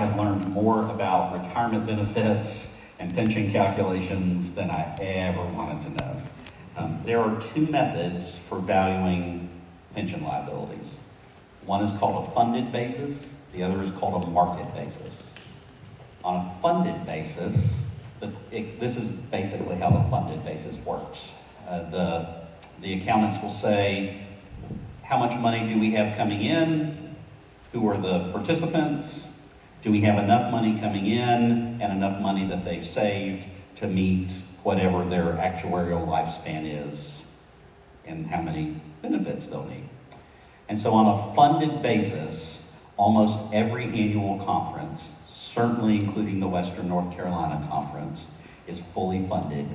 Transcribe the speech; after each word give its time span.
have 0.00 0.16
learned 0.16 0.48
more 0.48 0.84
about 0.90 1.38
retirement 1.38 1.84
benefits 1.84 2.80
and 2.98 3.14
pension 3.14 3.52
calculations 3.52 4.54
than 4.54 4.70
I 4.70 4.96
ever 4.98 5.44
wanted 5.44 5.82
to 5.82 5.90
know. 5.90 6.16
Um, 6.78 7.00
there 7.04 7.20
are 7.20 7.38
two 7.38 7.66
methods 7.66 8.38
for 8.38 8.60
valuing 8.60 9.50
pension 9.94 10.24
liabilities. 10.24 10.96
One 11.66 11.84
is 11.84 11.92
called 11.92 12.24
a 12.24 12.30
funded 12.30 12.72
basis, 12.72 13.44
the 13.52 13.62
other 13.62 13.82
is 13.82 13.90
called 13.90 14.24
a 14.24 14.26
market 14.26 14.72
basis. 14.74 15.36
On 16.24 16.46
a 16.46 16.60
funded 16.62 17.04
basis, 17.04 17.86
it, 18.50 18.80
this 18.80 18.96
is 18.96 19.12
basically 19.12 19.76
how 19.76 19.90
the 19.90 20.08
funded 20.08 20.42
basis 20.46 20.78
works. 20.78 21.42
Uh, 21.68 21.90
the, 21.90 22.26
the 22.80 22.94
accountants 22.94 23.42
will 23.42 23.50
say, 23.50 24.26
how 25.02 25.18
much 25.18 25.38
money 25.38 25.70
do 25.70 25.78
we 25.78 25.90
have 25.90 26.16
coming 26.16 26.40
in? 26.40 27.16
Who 27.72 27.86
are 27.86 27.98
the 27.98 28.32
participants? 28.32 29.26
Do 29.82 29.90
we 29.90 30.02
have 30.02 30.22
enough 30.22 30.50
money 30.50 30.78
coming 30.78 31.06
in 31.06 31.80
and 31.80 31.92
enough 31.92 32.20
money 32.20 32.46
that 32.46 32.64
they've 32.64 32.84
saved 32.84 33.46
to 33.76 33.86
meet 33.86 34.32
whatever 34.62 35.04
their 35.04 35.34
actuarial 35.34 36.06
lifespan 36.06 36.88
is 36.88 37.30
and 38.04 38.26
how 38.26 38.42
many 38.42 38.80
benefits 39.00 39.48
they'll 39.48 39.64
need? 39.64 39.88
And 40.68 40.78
so, 40.78 40.92
on 40.92 41.06
a 41.06 41.34
funded 41.34 41.82
basis, 41.82 42.70
almost 42.96 43.38
every 43.52 43.84
annual 43.84 44.38
conference 44.44 45.20
certainly 45.50 45.98
including 45.98 46.38
the 46.38 46.46
Western 46.46 46.88
North 46.88 47.14
Carolina 47.14 47.66
Conference, 47.68 48.38
is 48.68 48.80
fully 48.80 49.26
funded, 49.26 49.68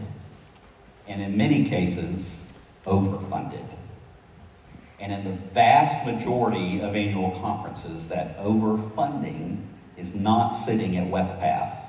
and 1.07 1.21
in 1.21 1.35
many 1.35 1.67
cases, 1.67 2.45
overfunded. 2.85 3.65
And 4.99 5.11
in 5.11 5.25
the 5.25 5.33
vast 5.33 6.05
majority 6.05 6.79
of 6.79 6.95
annual 6.95 7.31
conferences, 7.41 8.07
that 8.07 8.37
overfunding 8.37 9.63
is 9.97 10.15
not 10.15 10.49
sitting 10.49 10.97
at 10.97 11.07
Wespath. 11.07 11.85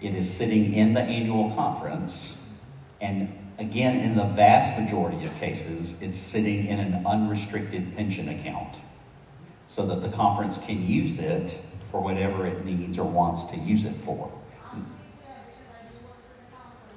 It 0.00 0.14
is 0.14 0.32
sitting 0.32 0.72
in 0.72 0.94
the 0.94 1.00
annual 1.00 1.50
conference. 1.54 2.44
And 3.00 3.32
again, 3.58 4.00
in 4.00 4.16
the 4.16 4.24
vast 4.24 4.78
majority 4.78 5.24
of 5.24 5.34
cases, 5.36 6.02
it's 6.02 6.18
sitting 6.18 6.66
in 6.66 6.78
an 6.78 7.06
unrestricted 7.06 7.96
pension 7.96 8.28
account 8.28 8.80
so 9.66 9.86
that 9.86 10.02
the 10.02 10.08
conference 10.08 10.58
can 10.58 10.86
use 10.86 11.18
it 11.18 11.50
for 11.82 12.02
whatever 12.02 12.46
it 12.46 12.64
needs 12.64 12.98
or 12.98 13.08
wants 13.08 13.44
to 13.46 13.56
use 13.56 13.84
it 13.84 13.94
for. 13.94 14.32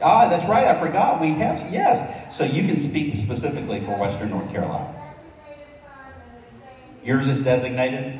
Ah, 0.01 0.27
that's 0.27 0.45
right. 0.45 0.67
I 0.67 0.79
forgot. 0.79 1.21
We 1.21 1.29
have, 1.35 1.71
yes. 1.71 2.35
So 2.35 2.43
you 2.43 2.63
can 2.63 2.77
speak 2.79 3.15
specifically 3.15 3.79
for 3.79 3.97
Western 3.97 4.29
North 4.29 4.51
Carolina. 4.51 4.93
Yours 7.03 7.27
is 7.27 7.43
designated? 7.43 8.19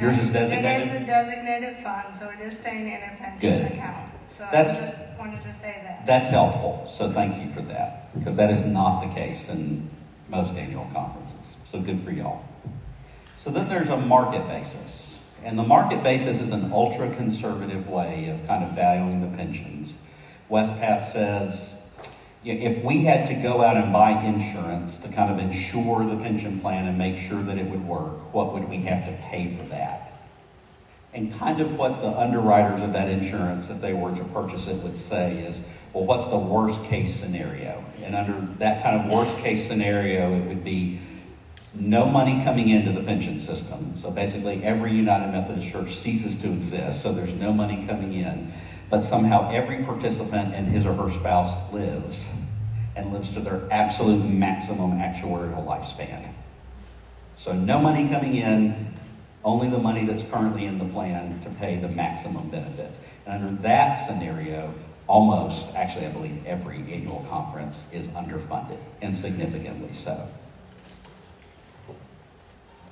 Yours 0.00 0.18
is 0.18 0.32
designated? 0.32 0.88
It 0.88 0.94
is 0.94 1.02
a 1.02 1.06
designated 1.06 1.76
fund, 1.82 2.14
so 2.14 2.30
it 2.30 2.40
is 2.40 2.58
staying 2.58 2.86
in 2.88 2.94
a 2.94 3.16
pension 3.18 3.38
Good. 3.40 3.72
account. 3.72 4.08
So 4.36 4.46
That's- 4.50 4.76
I 4.76 4.86
just 4.86 5.18
wanted 5.18 5.42
to 5.42 5.52
say 5.52 5.76
that. 5.84 6.06
That's 6.06 6.28
helpful. 6.28 6.84
So 6.86 7.10
thank 7.10 7.36
you 7.42 7.50
for 7.50 7.60
that, 7.62 8.12
because 8.14 8.36
that 8.36 8.50
is 8.50 8.64
not 8.64 9.00
the 9.00 9.08
case 9.08 9.48
in 9.48 9.90
most 10.28 10.56
annual 10.56 10.86
conferences. 10.94 11.58
So 11.64 11.80
good 11.80 12.00
for 12.00 12.10
y'all. 12.10 12.40
So 13.36 13.50
then 13.50 13.68
there's 13.68 13.90
a 13.90 13.96
market 13.96 14.48
basis. 14.48 15.22
And 15.44 15.58
the 15.58 15.64
market 15.64 16.02
basis 16.02 16.40
is 16.40 16.52
an 16.52 16.72
ultra 16.72 17.10
conservative 17.10 17.88
way 17.88 18.28
of 18.28 18.46
kind 18.46 18.62
of 18.64 18.70
valuing 18.70 19.20
the 19.20 19.36
pensions. 19.36 19.98
Wespath 20.50 21.02
says 21.02 21.81
if 22.44 22.82
we 22.84 23.04
had 23.04 23.28
to 23.28 23.34
go 23.34 23.62
out 23.62 23.76
and 23.76 23.92
buy 23.92 24.10
insurance 24.22 24.98
to 25.00 25.08
kind 25.08 25.30
of 25.30 25.38
insure 25.38 26.04
the 26.04 26.16
pension 26.16 26.60
plan 26.60 26.86
and 26.86 26.98
make 26.98 27.16
sure 27.16 27.42
that 27.42 27.58
it 27.58 27.66
would 27.66 27.86
work, 27.86 28.34
what 28.34 28.52
would 28.52 28.68
we 28.68 28.78
have 28.78 29.06
to 29.06 29.12
pay 29.28 29.48
for 29.48 29.62
that? 29.66 30.12
And 31.14 31.32
kind 31.32 31.60
of 31.60 31.76
what 31.76 32.00
the 32.00 32.08
underwriters 32.08 32.82
of 32.82 32.94
that 32.94 33.08
insurance, 33.08 33.68
if 33.68 33.80
they 33.80 33.92
were 33.92 34.16
to 34.16 34.24
purchase 34.24 34.66
it, 34.66 34.82
would 34.82 34.96
say 34.96 35.38
is, 35.38 35.62
well, 35.92 36.04
what's 36.04 36.26
the 36.28 36.38
worst 36.38 36.82
case 36.84 37.14
scenario? 37.14 37.84
And 38.02 38.16
under 38.16 38.32
that 38.58 38.82
kind 38.82 39.00
of 39.00 39.12
worst 39.12 39.36
case 39.38 39.66
scenario, 39.66 40.34
it 40.34 40.46
would 40.46 40.64
be 40.64 41.00
no 41.74 42.06
money 42.06 42.42
coming 42.44 42.68
into 42.68 42.92
the 42.92 43.02
pension 43.02 43.40
system. 43.40 43.96
So 43.96 44.10
basically, 44.10 44.64
every 44.64 44.92
United 44.92 45.32
Methodist 45.32 45.70
Church 45.70 45.94
ceases 45.94 46.38
to 46.38 46.48
exist, 46.48 47.02
so 47.02 47.12
there's 47.12 47.34
no 47.34 47.52
money 47.52 47.86
coming 47.86 48.14
in. 48.14 48.52
But 48.90 49.00
somehow, 49.00 49.50
every 49.50 49.84
participant 49.84 50.54
and 50.54 50.68
his 50.68 50.84
or 50.84 50.94
her 50.94 51.08
spouse 51.08 51.72
lives 51.72 52.38
and 52.94 53.12
lives 53.12 53.32
to 53.32 53.40
their 53.40 53.62
absolute 53.70 54.24
maximum 54.24 54.92
actuarial 54.92 55.64
lifespan. 55.66 56.32
So, 57.36 57.52
no 57.52 57.80
money 57.80 58.08
coming 58.08 58.36
in, 58.36 58.94
only 59.44 59.68
the 59.68 59.78
money 59.78 60.04
that's 60.04 60.22
currently 60.22 60.66
in 60.66 60.78
the 60.78 60.84
plan 60.84 61.40
to 61.40 61.50
pay 61.50 61.76
the 61.76 61.88
maximum 61.88 62.50
benefits. 62.50 63.00
And 63.26 63.42
under 63.44 63.62
that 63.62 63.92
scenario, 63.92 64.74
almost, 65.06 65.74
actually, 65.74 66.06
I 66.06 66.12
believe 66.12 66.46
every 66.46 66.78
annual 66.92 67.26
conference 67.28 67.92
is 67.92 68.08
underfunded, 68.10 68.78
and 69.00 69.16
significantly 69.16 69.92
so 69.92 70.28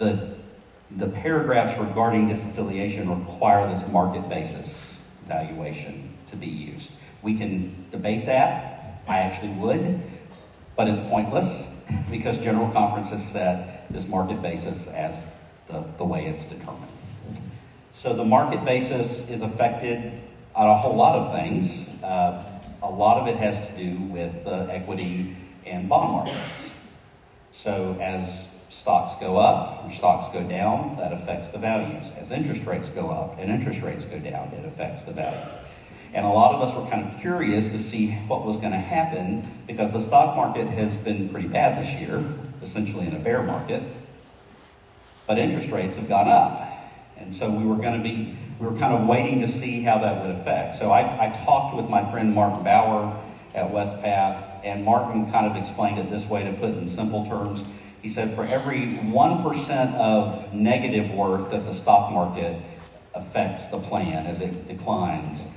the, 0.00 0.34
the 0.90 1.06
paragraphs 1.06 1.78
regarding 1.78 2.28
disaffiliation 2.28 3.16
require 3.16 3.68
this 3.68 3.86
market 3.88 4.28
basis 4.28 4.99
valuation 5.30 6.10
to 6.28 6.36
be 6.36 6.46
used. 6.46 6.92
We 7.22 7.34
can 7.34 7.86
debate 7.90 8.26
that. 8.26 9.02
I 9.06 9.18
actually 9.20 9.52
would, 9.52 10.02
but 10.76 10.88
it's 10.88 11.00
pointless 11.00 11.82
because 12.10 12.38
General 12.38 12.70
Conference 12.72 13.10
has 13.10 13.26
set 13.26 13.90
this 13.90 14.08
market 14.08 14.42
basis 14.42 14.88
as 14.88 15.32
the, 15.68 15.84
the 15.98 16.04
way 16.04 16.26
it's 16.26 16.44
determined. 16.44 16.92
So 17.92 18.12
the 18.12 18.24
market 18.24 18.64
basis 18.64 19.30
is 19.30 19.42
affected 19.42 20.20
on 20.54 20.68
a 20.68 20.76
whole 20.76 20.96
lot 20.96 21.16
of 21.16 21.32
things. 21.32 21.88
Uh, 22.02 22.60
a 22.82 22.90
lot 22.90 23.20
of 23.20 23.28
it 23.28 23.36
has 23.36 23.68
to 23.68 23.76
do 23.76 23.98
with 24.04 24.44
the 24.44 24.68
equity 24.72 25.36
and 25.66 25.88
bond 25.88 26.12
markets. 26.12 26.88
So 27.50 27.96
as 28.00 28.59
stocks 28.70 29.16
go 29.16 29.36
up 29.36 29.90
stocks 29.90 30.28
go 30.28 30.42
down, 30.44 30.96
that 30.96 31.12
affects 31.12 31.48
the 31.48 31.58
values. 31.58 32.12
As 32.18 32.30
interest 32.30 32.64
rates 32.66 32.88
go 32.90 33.10
up 33.10 33.38
and 33.38 33.50
interest 33.50 33.82
rates 33.82 34.06
go 34.06 34.18
down, 34.18 34.48
it 34.52 34.64
affects 34.64 35.04
the 35.04 35.12
value. 35.12 35.50
And 36.12 36.24
a 36.24 36.28
lot 36.28 36.54
of 36.54 36.60
us 36.60 36.74
were 36.74 36.88
kind 36.90 37.12
of 37.12 37.20
curious 37.20 37.70
to 37.70 37.78
see 37.78 38.12
what 38.28 38.44
was 38.44 38.58
going 38.58 38.72
to 38.72 38.78
happen 38.78 39.48
because 39.66 39.92
the 39.92 40.00
stock 40.00 40.36
market 40.36 40.66
has 40.68 40.96
been 40.96 41.28
pretty 41.28 41.48
bad 41.48 41.80
this 41.80 42.00
year, 42.00 42.24
essentially 42.62 43.06
in 43.06 43.14
a 43.14 43.18
bear 43.18 43.42
market. 43.42 43.82
But 45.26 45.38
interest 45.38 45.70
rates 45.70 45.96
have 45.96 46.08
gone 46.08 46.28
up. 46.28 46.68
And 47.16 47.32
so 47.32 47.50
we 47.50 47.64
were 47.64 47.76
going 47.76 47.96
to 47.96 48.02
be, 48.02 48.36
we 48.58 48.66
were 48.66 48.76
kind 48.76 48.94
of 48.94 49.06
waiting 49.06 49.40
to 49.40 49.48
see 49.48 49.82
how 49.82 49.98
that 49.98 50.22
would 50.22 50.34
affect. 50.34 50.76
So 50.76 50.90
I, 50.90 51.28
I 51.28 51.44
talked 51.44 51.76
with 51.76 51.88
my 51.88 52.08
friend 52.10 52.34
Martin 52.34 52.64
Bauer 52.64 53.16
at 53.54 53.70
Wespath, 53.70 54.64
and 54.64 54.84
Martin 54.84 55.30
kind 55.30 55.46
of 55.46 55.56
explained 55.56 55.98
it 55.98 56.10
this 56.10 56.28
way 56.28 56.44
to 56.44 56.52
put 56.52 56.70
it 56.70 56.78
in 56.78 56.88
simple 56.88 57.26
terms. 57.26 57.64
He 58.02 58.08
said 58.08 58.34
for 58.34 58.44
every 58.44 58.80
1% 58.80 59.94
of 59.94 60.54
negative 60.54 61.10
worth 61.10 61.50
that 61.50 61.64
the 61.66 61.74
stock 61.74 62.12
market 62.12 62.60
affects 63.14 63.68
the 63.68 63.78
plan 63.78 64.26
as 64.26 64.40
it 64.40 64.66
declines, 64.66 65.56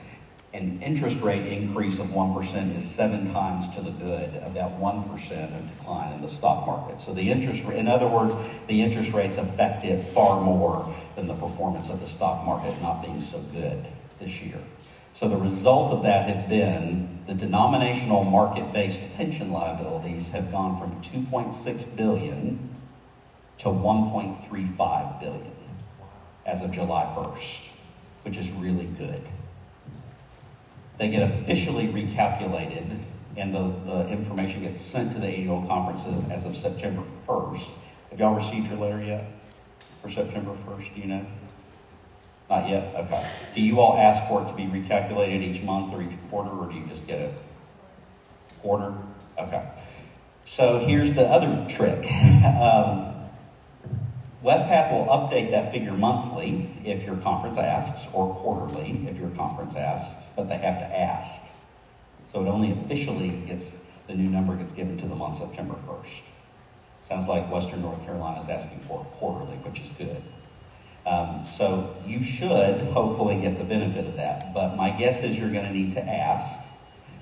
an 0.53 0.81
interest 0.83 1.21
rate 1.21 1.47
increase 1.47 1.99
of 1.99 2.07
1% 2.07 2.75
is 2.75 2.89
seven 2.89 3.31
times 3.33 3.69
to 3.69 3.81
the 3.81 3.91
good 3.91 4.35
of 4.35 4.53
that 4.53 4.79
1% 4.79 5.57
of 5.57 5.77
decline 5.77 6.13
in 6.13 6.21
the 6.21 6.29
stock 6.29 6.67
market. 6.67 6.99
So 6.99 7.13
the 7.13 7.31
interest 7.31 7.65
in 7.65 7.87
other 7.87 8.07
words, 8.07 8.35
the 8.67 8.83
interest 8.83 9.13
rates 9.13 9.37
affect 9.37 9.83
it 9.83 10.03
far 10.03 10.41
more 10.41 10.93
than 11.15 11.27
the 11.27 11.33
performance 11.33 11.89
of 11.89 11.99
the 11.99 12.05
stock 12.05 12.45
market 12.45 12.79
not 12.81 13.01
being 13.01 13.19
so 13.19 13.39
good 13.51 13.83
this 14.19 14.43
year. 14.43 14.59
So 15.13 15.29
the 15.29 15.37
result 15.37 15.91
of 15.91 16.03
that 16.03 16.27
has 16.27 16.41
been 16.49 17.19
the 17.27 17.35
denominational 17.35 18.23
market-based 18.23 19.15
pension 19.15 19.51
liabilities 19.51 20.31
have 20.31 20.51
gone 20.51 20.77
from 20.77 21.01
2.6 21.01 21.95
billion 21.95 22.75
to 23.59 23.65
1.35 23.69 25.19
billion 25.19 25.51
as 26.45 26.61
of 26.61 26.71
July 26.71 27.03
1st, 27.15 27.69
which 28.23 28.37
is 28.37 28.51
really 28.51 28.87
good. 28.87 29.21
They 30.97 31.09
get 31.09 31.21
officially 31.21 31.87
recalculated 31.87 33.03
and 33.37 33.53
the, 33.53 33.73
the 33.85 34.07
information 34.09 34.63
gets 34.63 34.79
sent 34.79 35.13
to 35.13 35.19
the 35.19 35.27
annual 35.27 35.65
conferences 35.67 36.27
as 36.29 36.45
of 36.45 36.55
September 36.55 37.01
1st. 37.01 37.77
Have 38.09 38.19
y'all 38.19 38.35
received 38.35 38.67
your 38.67 38.77
letter 38.77 39.03
yet 39.03 39.25
for 40.01 40.09
September 40.09 40.51
1st? 40.51 40.95
Do 40.95 41.01
you 41.01 41.07
know? 41.07 41.25
Not 42.49 42.69
yet? 42.69 42.93
Okay. 42.95 43.31
Do 43.55 43.61
you 43.61 43.79
all 43.79 43.97
ask 43.97 44.27
for 44.27 44.43
it 44.43 44.49
to 44.49 44.55
be 44.55 44.63
recalculated 44.63 45.41
each 45.41 45.63
month 45.63 45.93
or 45.93 46.01
each 46.01 46.15
quarter, 46.29 46.49
or 46.49 46.69
do 46.69 46.75
you 46.75 46.85
just 46.85 47.07
get 47.07 47.19
a 47.19 48.61
quarter? 48.61 48.93
Okay. 49.37 49.69
So 50.43 50.79
here's 50.79 51.13
the 51.13 51.23
other 51.23 51.65
trick. 51.69 52.05
Um, 52.43 53.13
Wespath 54.43 54.91
will 54.91 55.05
update 55.05 55.51
that 55.51 55.71
figure 55.71 55.93
monthly 55.93 56.69
if 56.83 57.05
your 57.05 57.15
conference 57.15 57.57
asks, 57.57 58.13
or 58.13 58.35
quarterly 58.35 59.07
if 59.07 59.17
your 59.17 59.29
conference 59.29 59.77
asks, 59.77 60.31
but 60.35 60.49
they 60.49 60.57
have 60.57 60.79
to 60.79 60.99
ask. 60.99 61.43
So 62.27 62.43
it 62.43 62.49
only 62.49 62.71
officially 62.73 63.29
gets, 63.47 63.79
the 64.07 64.15
new 64.15 64.29
number 64.29 64.55
gets 64.57 64.73
given 64.73 64.97
to 64.97 65.07
them 65.07 65.21
on 65.21 65.33
September 65.33 65.75
1st. 65.75 66.23
Sounds 66.99 67.29
like 67.29 67.49
Western 67.49 67.83
North 67.83 68.03
Carolina 68.05 68.41
is 68.41 68.49
asking 68.49 68.79
for 68.79 69.01
it 69.01 69.07
quarterly, 69.17 69.55
which 69.57 69.79
is 69.79 69.89
good. 69.91 70.21
Um, 71.05 71.45
so 71.45 71.95
you 72.05 72.23
should 72.23 72.81
hopefully 72.91 73.41
get 73.41 73.57
the 73.57 73.65
benefit 73.65 74.05
of 74.05 74.15
that. 74.15 74.53
But 74.53 74.75
my 74.75 74.91
guess 74.91 75.23
is 75.23 75.37
you're 75.37 75.51
going 75.51 75.65
to 75.65 75.73
need 75.73 75.93
to 75.93 76.01
ask 76.01 76.57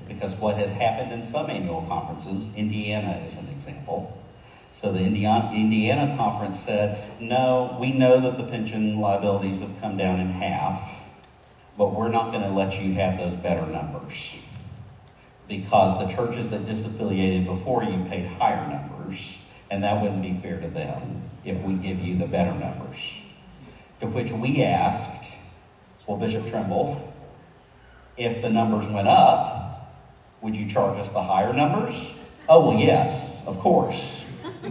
because 0.07 0.35
what 0.37 0.57
has 0.57 0.73
happened 0.73 1.11
in 1.11 1.23
some 1.23 1.49
annual 1.49 1.81
conferences, 1.87 2.55
Indiana 2.55 3.23
is 3.25 3.37
an 3.37 3.47
example. 3.49 4.17
So 4.73 4.91
the 4.91 4.99
Indiana, 4.99 5.51
Indiana 5.53 6.15
conference 6.15 6.59
said, 6.59 7.01
no, 7.19 7.77
we 7.79 7.91
know 7.91 8.19
that 8.19 8.37
the 8.37 8.43
pension 8.43 8.99
liabilities 8.99 9.59
have 9.59 9.79
come 9.81 9.97
down 9.97 10.19
in 10.19 10.27
half, 10.31 11.07
but 11.77 11.93
we're 11.93 12.09
not 12.09 12.31
going 12.31 12.43
to 12.43 12.49
let 12.49 12.81
you 12.81 12.93
have 12.93 13.17
those 13.17 13.35
better 13.35 13.65
numbers 13.65 14.43
because 15.47 15.99
the 15.99 16.07
churches 16.07 16.49
that 16.51 16.61
disaffiliated 16.61 17.45
before 17.45 17.83
you 17.83 18.05
paid 18.05 18.25
higher 18.25 18.67
numbers, 18.69 19.41
and 19.69 19.83
that 19.83 20.01
wouldn't 20.01 20.21
be 20.21 20.33
fair 20.33 20.59
to 20.61 20.67
them 20.69 21.23
if 21.43 21.61
we 21.61 21.73
give 21.73 21.99
you 21.99 22.15
the 22.15 22.27
better 22.27 22.53
numbers. 22.53 23.20
To 24.01 24.07
which 24.07 24.31
we 24.31 24.63
asked, 24.63 25.37
well, 26.07 26.17
Bishop 26.17 26.47
Trimble, 26.47 27.13
if 28.17 28.41
the 28.41 28.49
numbers 28.49 28.89
went 28.89 29.07
up, 29.07 29.95
would 30.41 30.57
you 30.57 30.67
charge 30.67 30.97
us 30.97 31.11
the 31.11 31.21
higher 31.21 31.53
numbers? 31.53 32.17
Oh, 32.49 32.69
well, 32.69 32.79
yes, 32.79 33.45
of 33.45 33.59
course. 33.59 34.25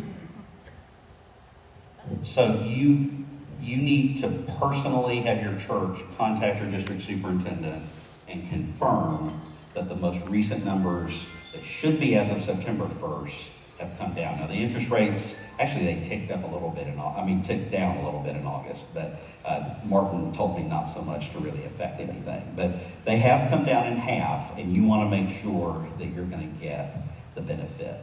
so 2.22 2.60
you 2.64 3.24
you 3.62 3.76
need 3.76 4.16
to 4.16 4.28
personally 4.58 5.20
have 5.20 5.40
your 5.40 5.56
church 5.60 5.98
contact 6.18 6.60
your 6.60 6.70
district 6.70 7.02
superintendent 7.02 7.84
and 8.26 8.48
confirm 8.48 9.40
that 9.74 9.88
the 9.88 9.94
most 9.94 10.26
recent 10.26 10.64
numbers 10.64 11.30
that 11.52 11.62
should 11.62 12.00
be 12.00 12.16
as 12.16 12.30
of 12.30 12.40
September 12.40 12.86
1st 12.86 13.59
have 13.80 13.96
come 13.98 14.14
down. 14.14 14.38
Now, 14.38 14.46
the 14.46 14.54
interest 14.54 14.90
rates, 14.90 15.42
actually, 15.58 15.86
they 15.86 16.02
ticked 16.02 16.30
up 16.30 16.44
a 16.44 16.46
little 16.46 16.70
bit 16.70 16.86
in, 16.86 17.00
I 17.00 17.24
mean, 17.24 17.42
ticked 17.42 17.70
down 17.70 17.96
a 17.96 18.04
little 18.04 18.20
bit 18.20 18.36
in 18.36 18.44
August, 18.44 18.92
but 18.92 19.18
uh, 19.44 19.74
Martin 19.84 20.32
told 20.32 20.56
me 20.56 20.64
not 20.64 20.84
so 20.84 21.00
much 21.02 21.32
to 21.32 21.38
really 21.38 21.64
affect 21.64 21.98
anything. 21.98 22.52
But 22.54 23.04
they 23.04 23.16
have 23.18 23.48
come 23.50 23.64
down 23.64 23.86
in 23.86 23.96
half, 23.96 24.56
and 24.58 24.74
you 24.74 24.84
want 24.84 25.10
to 25.10 25.16
make 25.16 25.30
sure 25.30 25.86
that 25.98 26.06
you're 26.06 26.26
going 26.26 26.52
to 26.52 26.60
get 26.60 26.94
the 27.34 27.40
benefit 27.40 27.96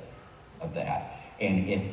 of 0.60 0.74
that. 0.74 1.16
And 1.40 1.70
if, 1.70 1.84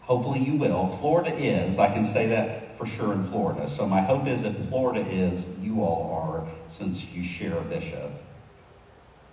hopefully 0.00 0.40
you 0.40 0.56
will, 0.56 0.86
Florida 0.86 1.32
is, 1.32 1.78
I 1.78 1.86
can 1.92 2.02
say 2.02 2.26
that 2.28 2.72
for 2.72 2.84
sure 2.84 3.12
in 3.12 3.22
Florida. 3.22 3.68
So 3.68 3.86
my 3.86 4.00
hope 4.00 4.26
is 4.26 4.42
if 4.42 4.56
Florida 4.56 5.06
is, 5.08 5.56
you 5.60 5.82
all 5.82 6.12
are, 6.12 6.48
since 6.68 7.14
you 7.14 7.22
share 7.22 7.56
a 7.58 7.62
bishop 7.62 8.10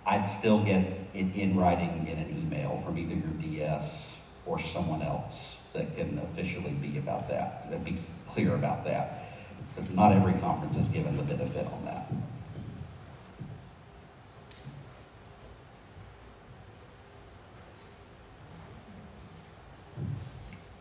I'd 0.06 0.26
still 0.26 0.64
get 0.64 0.80
it 1.14 1.34
in 1.34 1.56
writing 1.56 2.06
in 2.08 2.18
an 2.18 2.36
email 2.38 2.76
from 2.76 2.98
either 2.98 3.14
your 3.14 3.34
DS 3.40 4.26
or 4.46 4.58
someone 4.58 5.02
else 5.02 5.60
that 5.72 5.96
can 5.96 6.18
officially 6.18 6.72
be 6.72 6.98
about 6.98 7.28
that, 7.28 7.70
that 7.70 7.84
be 7.84 7.96
clear 8.26 8.54
about 8.54 8.84
that. 8.84 9.26
Because 9.68 9.90
not 9.90 10.12
every 10.12 10.32
conference 10.34 10.76
is 10.76 10.88
given 10.88 11.16
the 11.16 11.22
benefit 11.22 11.66
on 11.66 11.84
that. 11.84 12.12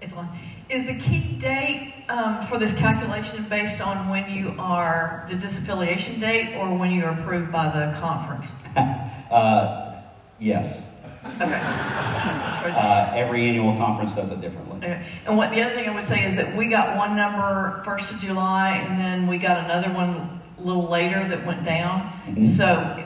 It's 0.02 0.14
on. 0.14 0.30
Is 0.70 0.86
the 0.86 0.98
key 0.98 1.38
date 1.38 2.06
um, 2.10 2.42
for 2.44 2.58
this 2.58 2.74
calculation 2.74 3.46
based 3.50 3.82
on 3.82 4.10
when 4.10 4.32
you 4.32 4.56
are 4.58 5.28
the 5.30 5.36
disaffiliation 5.36 6.20
date 6.20 6.56
or 6.56 6.76
when 6.76 6.92
you 6.92 7.04
are 7.06 7.12
approved 7.12 7.52
by 7.52 7.66
the 7.68 7.96
conference? 8.00 8.48
uh, 9.32 10.02
yes. 10.40 10.98
Okay. 11.26 11.62
Uh, 11.62 13.12
every 13.14 13.48
annual 13.48 13.76
conference 13.76 14.16
does 14.16 14.32
it 14.32 14.42
differently. 14.42 14.78
Okay. 14.78 15.06
And 15.28 15.38
what 15.38 15.52
the 15.52 15.62
other 15.62 15.76
thing 15.76 15.88
I 15.88 15.94
would 15.94 16.08
say 16.08 16.24
is 16.24 16.36
that 16.36 16.56
we 16.56 16.68
got 16.68 16.98
one 16.98 17.16
number 17.16 17.82
first 17.84 18.12
of 18.12 18.20
July, 18.20 18.72
and 18.72 18.98
then 18.98 19.28
we 19.28 19.38
got 19.38 19.64
another 19.64 19.92
one 19.94 20.42
a 20.58 20.62
little 20.62 20.88
later 20.88 21.28
that 21.28 21.46
went 21.46 21.64
down. 21.64 22.02
Mm-hmm. 22.02 22.44
So 22.46 23.06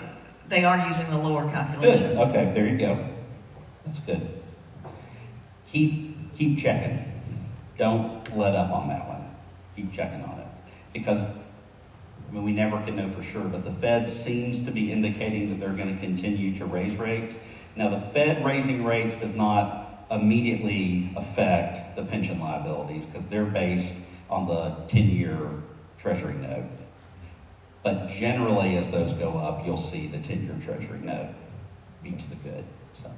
they 0.49 0.63
are 0.63 0.87
using 0.87 1.09
the 1.09 1.17
lower 1.17 1.49
calculation. 1.49 2.15
Good. 2.15 2.29
Okay. 2.29 2.51
There 2.53 2.67
you 2.67 2.77
go. 2.77 3.09
That's 3.85 3.99
good. 3.99 4.41
Keep 5.67 6.35
keep 6.35 6.59
checking. 6.59 7.11
Don't 7.77 8.37
let 8.37 8.55
up 8.55 8.71
on 8.71 8.87
that 8.89 9.07
one. 9.07 9.35
Keep 9.75 9.91
checking 9.91 10.23
on 10.23 10.39
it. 10.39 10.47
Because, 10.93 11.25
I 12.33 12.35
mean, 12.37 12.45
we 12.45 12.51
never 12.51 12.81
can 12.81 12.95
know 12.95 13.07
for 13.07 13.21
sure, 13.21 13.43
but 13.43 13.63
the 13.63 13.69
Fed 13.69 14.09
seems 14.09 14.65
to 14.65 14.71
be 14.71 14.91
indicating 14.91 15.49
that 15.49 15.59
they're 15.59 15.75
going 15.75 15.93
to 15.93 16.01
continue 16.01 16.55
to 16.55 16.65
raise 16.65 16.97
rates. 16.97 17.39
Now, 17.75 17.89
the 17.89 17.99
Fed 17.99 18.43
raising 18.43 18.83
rates 18.83 19.17
does 19.17 19.35
not 19.35 20.07
immediately 20.09 21.11
affect 21.15 21.95
the 21.95 22.03
pension 22.03 22.39
liabilities 22.39 23.05
because 23.05 23.27
they're 23.27 23.45
based 23.45 24.03
on 24.31 24.47
the 24.47 24.71
10 24.87 25.09
year 25.09 25.47
Treasury 25.99 26.33
note. 26.33 26.65
But 27.83 28.09
generally, 28.09 28.77
as 28.77 28.89
those 28.89 29.13
go 29.13 29.37
up, 29.37 29.63
you'll 29.63 29.77
see 29.77 30.07
the 30.07 30.17
10 30.17 30.43
year 30.43 30.55
Treasury 30.59 31.01
note 31.01 31.29
be 32.01 32.13
to 32.13 32.29
the 32.31 32.35
good. 32.37 32.65
So. 32.93 33.11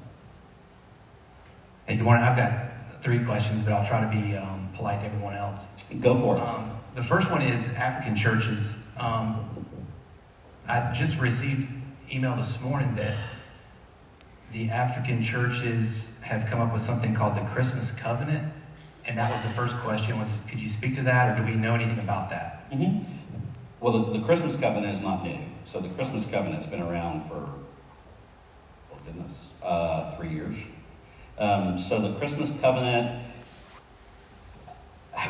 Hey, 1.87 1.95
good 1.95 2.03
morning. 2.03 2.25
I've 2.25 2.35
got 2.35 3.01
three 3.01 3.23
questions, 3.23 3.61
but 3.61 3.71
I'll 3.71 3.87
try 3.87 4.01
to 4.01 4.09
be 4.09 4.35
um, 4.35 4.69
polite 4.75 4.99
to 4.99 5.05
everyone 5.05 5.35
else. 5.35 5.65
Go 6.01 6.19
for 6.19 6.35
it. 6.35 6.41
Um, 6.41 6.74
the 6.95 7.03
first 7.03 7.29
one 7.29 7.41
is 7.41 7.67
African 7.75 8.15
churches. 8.15 8.75
Um, 8.97 9.65
I 10.67 10.93
just 10.93 11.19
received 11.19 11.69
email 12.11 12.35
this 12.37 12.61
morning 12.61 12.95
that 12.95 13.17
the 14.51 14.69
African 14.69 15.21
churches 15.21 16.09
have 16.21 16.47
come 16.47 16.61
up 16.61 16.73
with 16.73 16.81
something 16.81 17.13
called 17.13 17.35
the 17.35 17.41
Christmas 17.51 17.91
Covenant, 17.91 18.51
and 19.05 19.17
that 19.17 19.29
was 19.31 19.43
the 19.43 19.49
first 19.49 19.75
question: 19.77 20.17
was 20.17 20.39
could 20.47 20.59
you 20.59 20.69
speak 20.69 20.95
to 20.95 21.01
that, 21.03 21.37
or 21.37 21.43
do 21.43 21.51
we 21.51 21.55
know 21.55 21.75
anything 21.75 21.99
about 21.99 22.29
that? 22.29 22.71
Mm-hmm. 22.71 23.05
Well, 23.81 23.99
the, 23.99 24.19
the 24.19 24.25
Christmas 24.25 24.57
Covenant 24.59 24.93
is 24.93 25.01
not 25.01 25.23
new. 25.23 25.37
So 25.65 25.79
the 25.79 25.89
Christmas 25.89 26.25
Covenant's 26.25 26.65
been 26.65 26.81
around 26.81 27.21
for, 27.23 27.49
oh 28.91 28.97
goodness, 29.05 29.51
uh, 29.61 30.15
three 30.15 30.29
years. 30.29 30.71
Um, 31.37 31.77
so 31.77 31.99
the 31.99 32.17
Christmas 32.17 32.57
covenant, 32.61 33.21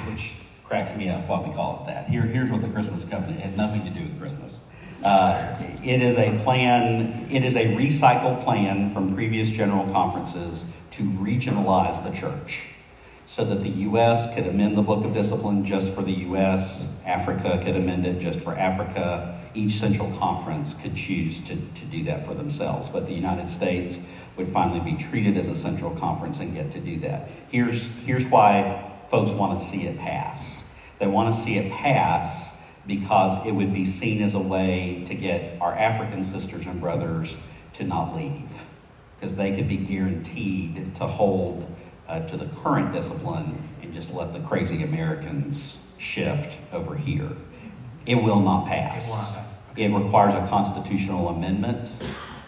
which 0.07 0.44
cracks 0.67 0.95
me 0.95 1.09
up, 1.09 1.27
what 1.27 1.47
we 1.47 1.53
call 1.53 1.81
it 1.81 1.87
that. 1.87 2.09
Here, 2.09 2.23
here's 2.23 2.51
what 2.51 2.61
the 2.61 2.67
Christmas 2.67 3.05
covenant 3.05 3.39
has 3.41 3.55
nothing 3.55 3.83
to 3.85 3.91
do 3.91 4.01
with 4.01 4.19
Christmas. 4.19 4.69
Uh, 5.03 5.55
it 5.83 6.01
is 6.01 6.17
a 6.17 6.37
plan, 6.43 7.27
it 7.29 7.43
is 7.43 7.55
a 7.55 7.67
recycled 7.75 8.43
plan 8.43 8.89
from 8.89 9.13
previous 9.13 9.51
general 9.51 9.85
conferences 9.91 10.65
to 10.91 11.03
regionalize 11.03 12.03
the 12.03 12.15
church 12.17 12.69
so 13.27 13.43
that 13.45 13.61
the 13.61 13.69
U.S. 13.69 14.33
could 14.33 14.47
amend 14.47 14.77
the 14.77 14.81
Book 14.81 15.03
of 15.03 15.13
Discipline 15.13 15.65
just 15.65 15.93
for 15.93 16.01
the 16.01 16.11
U.S., 16.11 16.87
Africa 17.05 17.59
could 17.63 17.75
amend 17.75 18.05
it 18.05 18.19
just 18.19 18.39
for 18.39 18.55
Africa. 18.55 19.39
Each 19.53 19.73
central 19.73 20.11
conference 20.17 20.73
could 20.73 20.95
choose 20.95 21.41
to, 21.43 21.55
to 21.55 21.85
do 21.85 22.03
that 22.05 22.25
for 22.25 22.33
themselves, 22.33 22.89
but 22.89 23.07
the 23.07 23.13
United 23.13 23.49
States 23.49 24.07
would 24.37 24.47
finally 24.47 24.79
be 24.79 24.97
treated 24.97 25.37
as 25.37 25.47
a 25.47 25.55
central 25.55 25.95
conference 25.95 26.39
and 26.39 26.53
get 26.53 26.71
to 26.71 26.79
do 26.79 26.97
that. 26.97 27.29
Here's, 27.49 27.87
here's 28.05 28.25
why 28.27 28.94
folks 29.07 29.31
want 29.31 29.57
to 29.57 29.63
see 29.63 29.85
it 29.87 29.97
pass. 29.97 30.63
They 30.99 31.07
want 31.07 31.33
to 31.33 31.39
see 31.39 31.57
it 31.57 31.71
pass 31.71 32.57
because 32.87 33.45
it 33.45 33.51
would 33.51 33.73
be 33.73 33.85
seen 33.85 34.21
as 34.21 34.35
a 34.35 34.39
way 34.39 35.03
to 35.07 35.15
get 35.15 35.59
our 35.61 35.73
African 35.73 36.23
sisters 36.23 36.67
and 36.67 36.79
brothers 36.79 37.37
to 37.73 37.83
not 37.83 38.15
leave, 38.15 38.63
because 39.15 39.35
they 39.35 39.55
could 39.55 39.67
be 39.67 39.77
guaranteed 39.77 40.95
to 40.95 41.07
hold 41.07 41.67
uh, 42.07 42.21
to 42.21 42.37
the 42.37 42.45
current 42.45 42.93
discipline 42.93 43.67
and 43.81 43.93
just 43.93 44.13
let 44.13 44.33
the 44.33 44.39
crazy 44.39 44.83
Americans 44.83 45.83
shift 45.97 46.59
over 46.71 46.95
here. 46.95 47.31
It 48.05 48.15
will 48.15 48.39
not 48.39 48.67
pass. 48.67 49.35
It 49.75 49.89
requires 49.89 50.35
a 50.35 50.47
constitutional 50.47 51.29
amendment 51.29 51.91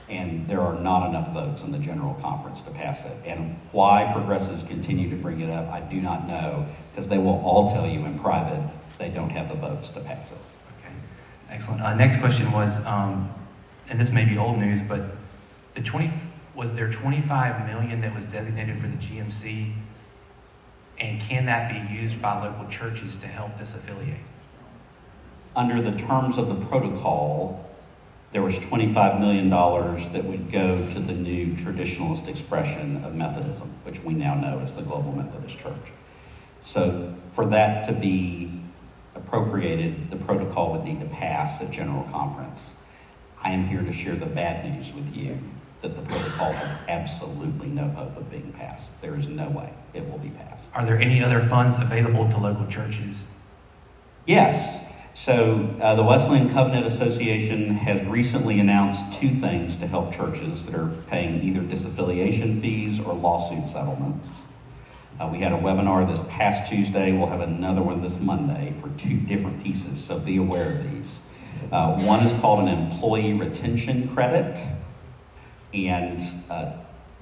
and 0.09 0.47
there 0.47 0.61
are 0.61 0.79
not 0.79 1.09
enough 1.09 1.33
votes 1.33 1.63
in 1.63 1.71
the 1.71 1.79
general 1.79 2.13
conference 2.15 2.61
to 2.61 2.71
pass 2.71 3.05
it. 3.05 3.17
And 3.25 3.59
why 3.71 4.09
progressives 4.13 4.63
continue 4.63 5.09
to 5.09 5.15
bring 5.15 5.41
it 5.41 5.49
up, 5.49 5.69
I 5.69 5.81
do 5.81 5.99
not 5.99 6.27
know, 6.27 6.65
because 6.91 7.09
they 7.09 7.17
will 7.17 7.41
all 7.41 7.71
tell 7.71 7.85
you 7.85 8.05
in 8.05 8.17
private 8.19 8.61
they 8.97 9.09
don't 9.09 9.29
have 9.29 9.49
the 9.49 9.55
votes 9.55 9.89
to 9.91 9.99
pass 9.99 10.31
it. 10.31 10.37
Okay, 10.79 10.93
excellent. 11.49 11.81
Uh, 11.81 11.93
next 11.93 12.19
question 12.19 12.51
was, 12.51 12.83
um, 12.85 13.29
and 13.89 13.99
this 13.99 14.11
may 14.11 14.25
be 14.25 14.37
old 14.37 14.57
news, 14.57 14.79
but 14.81 15.01
the 15.75 15.81
20 15.81 16.11
was 16.55 16.73
there 16.73 16.91
25 16.91 17.67
million 17.67 18.01
that 18.01 18.15
was 18.15 18.25
designated 18.25 18.79
for 18.79 18.87
the 18.87 18.97
GMC, 18.97 19.73
and 20.99 21.21
can 21.21 21.45
that 21.45 21.71
be 21.71 21.93
used 21.93 22.19
by 22.21 22.43
local 22.43 22.67
churches 22.67 23.17
to 23.17 23.27
help 23.27 23.55
disaffiliate? 23.57 24.17
Under 25.55 25.81
the 25.81 25.95
terms 25.95 26.37
of 26.37 26.49
the 26.49 26.65
protocol, 26.65 27.66
there 28.31 28.41
was 28.41 28.59
$25 28.59 29.19
million 29.19 29.49
that 29.49 30.23
would 30.25 30.51
go 30.51 30.89
to 30.89 30.99
the 30.99 31.13
new 31.13 31.53
traditionalist 31.53 32.27
expression 32.27 33.03
of 33.03 33.15
Methodism, 33.15 33.73
which 33.83 34.03
we 34.03 34.13
now 34.13 34.35
know 34.35 34.59
as 34.59 34.73
the 34.73 34.81
Global 34.81 35.13
Methodist 35.13 35.57
Church. 35.57 35.93
So, 36.61 37.15
for 37.29 37.45
that 37.45 37.85
to 37.85 37.93
be 37.93 38.51
appropriated, 39.15 40.09
the 40.11 40.17
protocol 40.17 40.73
would 40.73 40.83
need 40.83 40.99
to 40.99 41.05
pass 41.05 41.61
at 41.61 41.71
General 41.71 42.03
Conference. 42.03 42.75
I 43.41 43.51
am 43.51 43.65
here 43.65 43.81
to 43.81 43.93
share 43.93 44.15
the 44.15 44.25
bad 44.25 44.65
news 44.65 44.93
with 44.93 45.15
you 45.15 45.37
that 45.81 45.95
the 45.95 46.01
protocol 46.01 46.51
has 46.53 46.75
absolutely 46.89 47.67
no 47.67 47.87
hope 47.89 48.17
of 48.17 48.29
being 48.29 48.51
passed. 48.51 48.99
There 49.01 49.15
is 49.15 49.27
no 49.27 49.47
way 49.49 49.71
it 49.93 50.09
will 50.09 50.17
be 50.17 50.29
passed. 50.29 50.69
Are 50.73 50.85
there 50.85 50.99
any 50.99 51.23
other 51.23 51.39
funds 51.39 51.77
available 51.77 52.27
to 52.29 52.37
local 52.37 52.65
churches 52.67 53.27
Yes. 54.27 54.86
So 55.17 55.67
uh, 55.81 55.95
the 55.95 56.03
Wesleyan 56.03 56.47
Covenant 56.51 56.85
Association 56.85 57.73
has 57.73 58.05
recently 58.05 58.59
announced 58.59 59.19
two 59.19 59.29
things 59.29 59.75
to 59.77 59.87
help 59.87 60.13
churches 60.13 60.67
that 60.67 60.75
are 60.75 60.89
paying 61.07 61.41
either 61.41 61.61
disaffiliation 61.61 62.61
fees 62.61 62.99
or 62.99 63.15
lawsuit 63.15 63.67
settlements. 63.67 64.43
Uh, 65.19 65.27
we 65.31 65.39
had 65.39 65.53
a 65.53 65.57
webinar 65.57 66.07
this 66.07 66.21
past 66.29 66.71
Tuesday. 66.71 67.17
We'll 67.17 67.29
have 67.29 67.41
another 67.41 67.81
one 67.81 68.03
this 68.03 68.19
Monday 68.19 68.75
for 68.79 68.89
two 68.89 69.17
different 69.17 69.63
pieces, 69.63 70.01
so 70.01 70.19
be 70.19 70.37
aware 70.37 70.77
of 70.77 70.91
these. 70.91 71.19
Uh, 71.71 71.95
one 71.95 72.23
is 72.23 72.31
called 72.33 72.59
an 72.59 72.67
employee 72.67 73.33
retention 73.33 74.09
credit, 74.09 74.63
and 75.73 76.21
uh, 76.51 76.73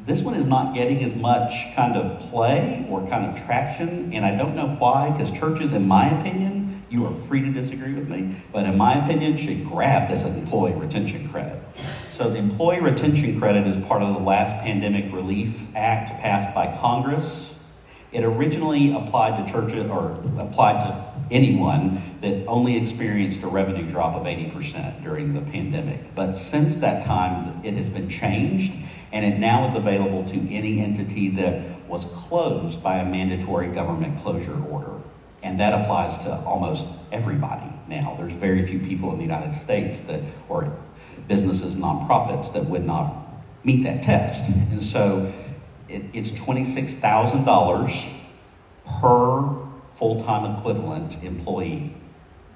this 0.06 0.22
one 0.22 0.36
is 0.36 0.46
not 0.46 0.76
getting 0.76 1.02
as 1.02 1.16
much 1.16 1.74
kind 1.76 1.96
of 1.96 2.20
play 2.30 2.86
or 2.90 3.08
kind 3.08 3.26
of 3.26 3.42
traction, 3.46 4.14
and 4.14 4.26
I 4.26 4.36
don't 4.36 4.54
know 4.54 4.76
why, 4.80 5.12
because 5.12 5.32
churches, 5.32 5.72
in 5.72 5.88
my 5.88 6.10
opinion, 6.20 6.55
you 6.96 7.06
are 7.06 7.14
free 7.28 7.42
to 7.42 7.52
disagree 7.52 7.94
with 7.94 8.10
me, 8.10 8.36
but 8.52 8.66
in 8.66 8.78
my 8.78 9.04
opinion, 9.04 9.38
should 9.38 9.66
grab 9.66 10.08
this 10.08 10.26
employee 10.26 10.74
retention 10.74 11.30
credit. 11.30 11.62
So, 12.10 12.30
the 12.30 12.38
employee 12.38 12.80
retention 12.80 13.40
credit 13.40 13.68
is 13.68 13.78
part 13.78 14.02
of 14.02 14.14
the 14.14 14.22
last 14.22 14.56
Pandemic 14.64 15.14
Relief 15.14 15.68
Act 15.76 16.10
passed 16.22 16.56
by 16.56 16.76
Congress 16.78 17.56
it 18.16 18.24
originally 18.24 18.94
applied 18.94 19.46
to 19.46 19.52
churches 19.52 19.88
or 19.88 20.12
applied 20.40 20.80
to 20.80 21.06
anyone 21.32 22.02
that 22.22 22.46
only 22.48 22.78
experienced 22.78 23.44
a 23.44 23.48
revenue 23.48 23.86
drop 23.86 24.16
of 24.16 24.24
80% 24.24 25.04
during 25.04 25.34
the 25.34 25.42
pandemic. 25.42 26.16
But 26.16 26.32
since 26.32 26.78
that 26.78 27.06
time, 27.06 27.60
it 27.66 27.74
has 27.74 27.90
been 27.90 28.10
changed 28.10 28.74
and 29.12 29.26
it 29.26 29.38
now 29.38 29.68
is 29.68 29.76
available 29.76 30.24
to 30.26 30.54
any 30.54 30.80
entity 30.80 31.28
that 31.32 31.86
was 31.90 32.06
closed 32.06 32.82
by 32.82 33.00
a 33.00 33.06
mandatory 33.06 33.68
government 33.68 34.18
closure 34.18 34.64
order. 34.64 34.94
And 35.46 35.60
that 35.60 35.80
applies 35.80 36.18
to 36.24 36.36
almost 36.40 36.88
everybody 37.12 37.72
now. 37.88 38.16
There's 38.18 38.34
very 38.34 38.66
few 38.66 38.80
people 38.80 39.12
in 39.12 39.18
the 39.18 39.24
United 39.24 39.54
States 39.54 40.02
that, 40.02 40.22
or 40.50 40.76
businesses, 41.28 41.76
nonprofits, 41.76 42.52
that 42.54 42.66
would 42.66 42.84
not 42.84 43.16
meet 43.64 43.84
that 43.84 44.02
test. 44.02 44.50
And 44.50 44.82
so 44.82 45.32
it, 45.88 46.04
it's 46.14 46.32
$26,000 46.32 48.20
per 49.00 49.56
full 49.92 50.20
time 50.20 50.58
equivalent 50.58 51.24
employee. 51.24 51.96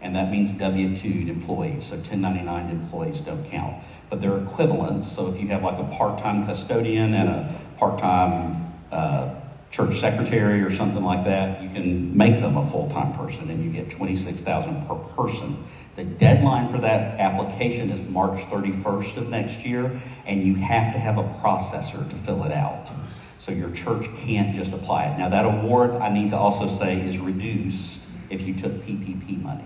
And 0.01 0.15
that 0.15 0.31
means 0.31 0.51
W 0.53 0.96
2 0.98 1.08
employees. 1.29 1.86
So 1.86 1.96
1099 1.96 2.72
employees 2.72 3.22
don't 3.22 3.46
count. 3.51 3.84
But 4.10 4.19
they're 4.19 4.39
equivalents. 4.39 5.08
So 5.08 5.29
if 5.29 5.39
you 5.39 5.48
have 5.50 5.62
like 5.62 5.77
a 5.77 5.96
part 5.96 6.17
time 6.17 6.43
custodian 6.43 7.13
and 7.13 7.29
a 7.29 7.55
part 7.77 8.00
time 8.00 8.74
uh, 8.91 9.38
church 9.71 9.99
secretary 9.99 10.61
or 10.61 10.71
something 10.71 11.03
like 11.03 11.23
that, 11.25 11.61
you 11.61 11.69
can 11.69 12.15
make 12.15 12.41
them 12.41 12.57
a 12.57 12.67
full 12.67 12.89
time 12.89 13.13
person 13.13 13.49
and 13.49 13.63
you 13.63 13.69
get 13.71 13.91
26000 13.91 14.88
per 14.88 14.95
person. 14.95 15.63
The 15.95 16.03
deadline 16.03 16.67
for 16.67 16.77
that 16.79 17.19
application 17.19 17.89
is 17.89 18.01
March 18.01 18.39
31st 18.45 19.17
of 19.17 19.29
next 19.29 19.65
year, 19.65 19.99
and 20.25 20.43
you 20.43 20.55
have 20.55 20.93
to 20.93 20.99
have 20.99 21.17
a 21.17 21.23
processor 21.41 22.09
to 22.09 22.15
fill 22.15 22.43
it 22.45 22.51
out. 22.51 22.89
So 23.38 23.51
your 23.51 23.71
church 23.71 24.07
can't 24.17 24.55
just 24.55 24.73
apply 24.73 25.05
it. 25.05 25.17
Now, 25.17 25.29
that 25.29 25.45
award, 25.45 25.91
I 25.91 26.09
need 26.09 26.29
to 26.31 26.38
also 26.38 26.67
say, 26.67 27.01
is 27.01 27.19
reduced 27.19 28.01
if 28.29 28.47
you 28.47 28.53
took 28.53 28.71
PPP 28.83 29.41
money. 29.41 29.65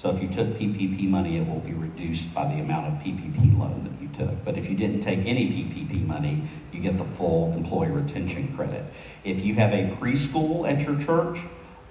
So 0.00 0.08
if 0.08 0.22
you 0.22 0.28
took 0.28 0.46
PPP 0.56 1.10
money, 1.10 1.36
it 1.36 1.46
will 1.46 1.60
be 1.60 1.74
reduced 1.74 2.34
by 2.34 2.46
the 2.46 2.58
amount 2.58 2.86
of 2.86 2.94
PPP 3.02 3.58
loan 3.58 3.84
that 3.84 4.00
you 4.00 4.08
took. 4.08 4.42
But 4.46 4.56
if 4.56 4.70
you 4.70 4.74
didn't 4.74 5.00
take 5.00 5.26
any 5.26 5.46
PPP 5.48 6.06
money, 6.06 6.44
you 6.72 6.80
get 6.80 6.96
the 6.96 7.04
full 7.04 7.52
employee 7.52 7.90
retention 7.90 8.56
credit. 8.56 8.82
If 9.24 9.44
you 9.44 9.56
have 9.56 9.74
a 9.74 9.94
preschool 9.96 10.66
at 10.66 10.80
your 10.80 10.98
church, 10.98 11.40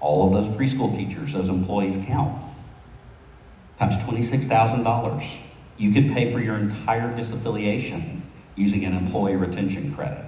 all 0.00 0.26
of 0.26 0.32
those 0.32 0.48
preschool 0.48 0.92
teachers, 0.96 1.34
those 1.34 1.48
employees 1.48 2.00
count. 2.04 2.36
Times 3.78 3.96
$26,000. 3.98 5.40
You 5.78 5.92
could 5.92 6.10
pay 6.10 6.32
for 6.32 6.40
your 6.40 6.56
entire 6.56 7.16
disaffiliation 7.16 8.22
using 8.56 8.84
an 8.84 8.96
employee 8.96 9.36
retention 9.36 9.94
credit. 9.94 10.24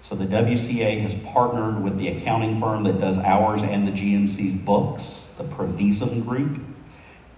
So 0.00 0.16
the 0.16 0.26
WCA 0.26 1.00
has 1.02 1.14
partnered 1.14 1.84
with 1.84 1.98
the 1.98 2.08
accounting 2.08 2.58
firm 2.58 2.82
that 2.82 2.98
does 2.98 3.20
ours 3.20 3.62
and 3.62 3.86
the 3.86 3.92
GMC's 3.92 4.56
books, 4.56 5.32
the 5.38 5.44
Provisum 5.44 6.26
Group. 6.26 6.60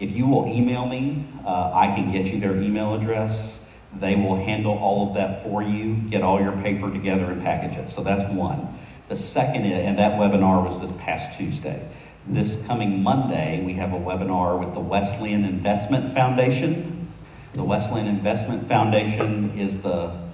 If 0.01 0.13
you 0.13 0.27
will 0.27 0.47
email 0.47 0.87
me, 0.87 1.27
uh, 1.45 1.73
I 1.75 1.89
can 1.89 2.11
get 2.13 2.27
you 2.27 2.41
their 2.41 2.57
email 2.57 2.95
address. 2.95 3.65
They 3.95 4.17
will 4.17 4.37
handle 4.37 4.73
all 4.73 5.09
of 5.09 5.15
that 5.15 5.43
for 5.43 5.63
you, 5.63 5.95
get 6.11 6.23
all 6.23 6.41
your 6.41 6.53
paper 6.53 6.91
together 6.91 7.27
and 7.27 7.43
package 7.43 7.77
it. 7.77 7.89
So 7.89 8.03
that's 8.03 8.29
one. 8.33 8.77
The 9.09 9.17
second, 9.17 9.65
and 9.65 9.99
that 9.99 10.19
webinar 10.19 10.65
was 10.65 10.81
this 10.81 10.93
past 10.93 11.39
Tuesday. 11.39 11.89
This 12.27 12.67
coming 12.67 13.03
Monday, 13.03 13.63
we 13.65 13.75
have 13.75 13.93
a 13.93 13.99
webinar 13.99 14.59
with 14.59 14.75
the 14.75 14.81
Wesleyan 14.81 15.45
Investment 15.45 16.13
Foundation. 16.13 17.09
The 17.53 17.63
Wesleyan 17.63 18.09
Investment 18.09 18.67
Foundation 18.67 19.57
is 19.57 19.83
the 19.83 20.25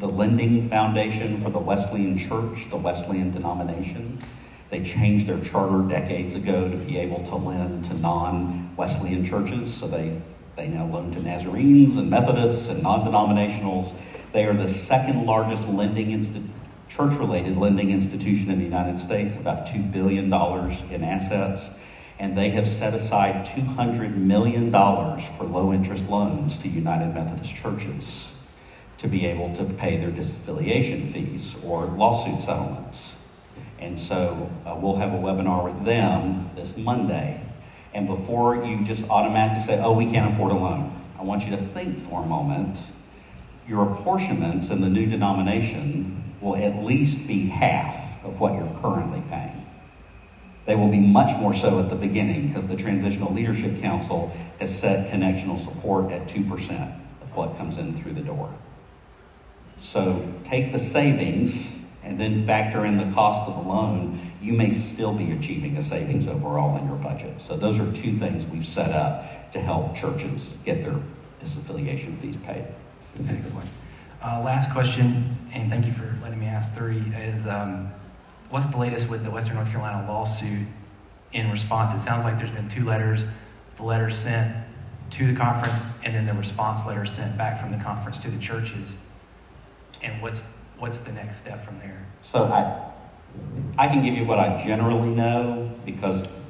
the 0.00 0.08
lending 0.08 0.62
foundation 0.62 1.40
for 1.40 1.50
the 1.50 1.58
Wesleyan 1.58 2.18
Church, 2.18 2.70
the 2.70 2.76
Wesleyan 2.76 3.30
denomination. 3.30 4.18
They 4.70 4.82
changed 4.82 5.26
their 5.26 5.40
charter 5.40 5.82
decades 5.88 6.34
ago 6.34 6.68
to 6.68 6.76
be 6.76 6.98
able 6.98 7.22
to 7.24 7.36
lend 7.36 7.86
to 7.86 7.94
non 7.94 8.74
Wesleyan 8.76 9.24
churches, 9.24 9.72
so 9.74 9.88
they, 9.88 10.20
they 10.56 10.68
now 10.68 10.86
loan 10.86 11.10
to 11.12 11.20
Nazarenes 11.20 11.96
and 11.96 12.10
Methodists 12.10 12.68
and 12.68 12.82
non 12.82 13.04
denominationals. 13.04 13.94
They 14.32 14.44
are 14.44 14.54
the 14.54 14.68
second 14.68 15.24
largest 15.24 15.68
lending 15.68 16.10
institution 16.10 16.54
church 16.88 17.14
related 17.18 17.56
lending 17.56 17.90
institution 17.90 18.50
in 18.50 18.58
the 18.58 18.64
United 18.64 18.98
States, 18.98 19.38
about 19.38 19.66
$2 19.66 19.92
billion 19.92 20.26
in 20.26 21.04
assets. 21.04 21.78
And 22.18 22.36
they 22.36 22.50
have 22.50 22.66
set 22.66 22.94
aside 22.94 23.46
$200 23.46 24.14
million 24.16 24.72
for 24.72 25.44
low 25.44 25.72
interest 25.72 26.08
loans 26.10 26.58
to 26.58 26.68
United 26.68 27.14
Methodist 27.14 27.54
churches 27.54 28.34
to 28.96 29.06
be 29.06 29.26
able 29.26 29.54
to 29.54 29.64
pay 29.64 29.98
their 29.98 30.10
disaffiliation 30.10 31.08
fees 31.08 31.56
or 31.62 31.86
lawsuit 31.86 32.40
settlements. 32.40 33.17
And 33.78 33.98
so 33.98 34.50
uh, 34.66 34.76
we'll 34.80 34.96
have 34.96 35.12
a 35.12 35.16
webinar 35.16 35.64
with 35.64 35.84
them 35.84 36.50
this 36.54 36.76
Monday. 36.76 37.40
And 37.94 38.06
before 38.06 38.64
you 38.64 38.84
just 38.84 39.08
automatically 39.08 39.60
say, 39.60 39.80
oh, 39.82 39.92
we 39.92 40.06
can't 40.06 40.32
afford 40.32 40.52
a 40.52 40.56
loan, 40.56 40.94
I 41.18 41.22
want 41.22 41.44
you 41.44 41.50
to 41.50 41.56
think 41.56 41.98
for 41.98 42.22
a 42.22 42.26
moment. 42.26 42.80
Your 43.66 43.90
apportionments 43.92 44.70
in 44.70 44.80
the 44.80 44.88
new 44.88 45.06
denomination 45.06 46.34
will 46.40 46.56
at 46.56 46.84
least 46.84 47.26
be 47.26 47.46
half 47.46 48.24
of 48.24 48.40
what 48.40 48.54
you're 48.54 48.80
currently 48.80 49.22
paying. 49.28 49.66
They 50.66 50.76
will 50.76 50.90
be 50.90 51.00
much 51.00 51.38
more 51.40 51.54
so 51.54 51.78
at 51.80 51.88
the 51.88 51.96
beginning 51.96 52.48
because 52.48 52.66
the 52.66 52.76
Transitional 52.76 53.32
Leadership 53.32 53.80
Council 53.80 54.32
has 54.60 54.76
set 54.76 55.10
connectional 55.10 55.58
support 55.58 56.12
at 56.12 56.28
2% 56.28 57.00
of 57.22 57.34
what 57.34 57.56
comes 57.56 57.78
in 57.78 57.94
through 57.94 58.12
the 58.12 58.22
door. 58.22 58.52
So 59.78 60.30
take 60.44 60.72
the 60.72 60.78
savings 60.78 61.77
and 62.08 62.18
then 62.18 62.46
factor 62.46 62.86
in 62.86 62.96
the 62.96 63.14
cost 63.14 63.46
of 63.48 63.54
the 63.54 63.68
loan, 63.68 64.18
you 64.40 64.54
may 64.54 64.70
still 64.70 65.12
be 65.12 65.32
achieving 65.32 65.76
a 65.76 65.82
savings 65.82 66.26
overall 66.26 66.78
in 66.78 66.86
your 66.86 66.96
budget. 66.96 67.40
So 67.40 67.56
those 67.56 67.78
are 67.78 67.92
two 67.92 68.16
things 68.16 68.46
we've 68.46 68.66
set 68.66 68.92
up 68.92 69.52
to 69.52 69.60
help 69.60 69.94
churches 69.94 70.58
get 70.64 70.82
their 70.82 70.98
disaffiliation 71.40 72.18
fees 72.18 72.38
paid. 72.38 72.64
Excellent. 73.28 73.68
Uh, 74.22 74.42
last 74.42 74.72
question, 74.72 75.36
and 75.52 75.70
thank 75.70 75.86
you 75.86 75.92
for 75.92 76.16
letting 76.22 76.40
me 76.40 76.46
ask 76.46 76.74
three, 76.74 76.98
is 77.14 77.46
um, 77.46 77.92
what's 78.50 78.66
the 78.66 78.78
latest 78.78 79.08
with 79.08 79.22
the 79.22 79.30
Western 79.30 79.56
North 79.56 79.68
Carolina 79.68 80.10
lawsuit 80.10 80.66
in 81.32 81.50
response? 81.50 81.92
It 81.94 82.00
sounds 82.00 82.24
like 82.24 82.38
there's 82.38 82.50
been 82.50 82.68
two 82.68 82.84
letters. 82.84 83.26
The 83.76 83.84
letter 83.84 84.10
sent 84.10 84.56
to 85.10 85.26
the 85.26 85.38
conference, 85.38 85.80
and 86.04 86.14
then 86.14 86.26
the 86.26 86.34
response 86.34 86.86
letter 86.86 87.06
sent 87.06 87.36
back 87.36 87.60
from 87.60 87.70
the 87.70 87.82
conference 87.82 88.18
to 88.20 88.30
the 88.30 88.38
churches 88.38 88.96
and 90.02 90.20
what's 90.22 90.44
what's 90.78 90.98
the 91.00 91.12
next 91.12 91.38
step 91.38 91.64
from 91.64 91.78
there? 91.78 92.06
So 92.20 92.44
I 92.44 92.84
I 93.76 93.88
can 93.88 94.02
give 94.02 94.14
you 94.14 94.24
what 94.24 94.38
I 94.38 94.62
generally 94.64 95.10
know 95.10 95.72
because 95.84 96.46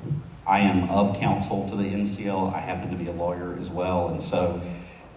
I 0.47 0.61
am 0.61 0.89
of 0.89 1.19
counsel 1.19 1.69
to 1.69 1.77
the 1.77 1.85
NCL. 1.85 2.55
I 2.55 2.61
happen 2.61 2.91
to 2.91 2.97
be 2.97 3.09
a 3.11 3.13
lawyer 3.13 3.57
as 3.59 3.69
well, 3.69 4.09
and 4.09 4.23
so 4.23 4.63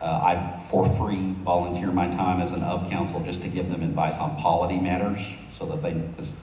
uh, 0.01 0.05
I, 0.05 0.59
for 0.69 0.85
free, 0.85 1.33
volunteer 1.43 1.91
my 1.91 2.07
time 2.07 2.41
as 2.41 2.51
an 2.51 2.63
of 2.63 2.89
counsel 2.89 3.23
just 3.23 3.43
to 3.43 3.47
give 3.47 3.69
them 3.69 3.83
advice 3.83 4.17
on 4.17 4.35
polity 4.37 4.79
matters, 4.79 5.19
so 5.51 5.65
that 5.67 5.81
they, 5.83 5.93
because 5.93 6.35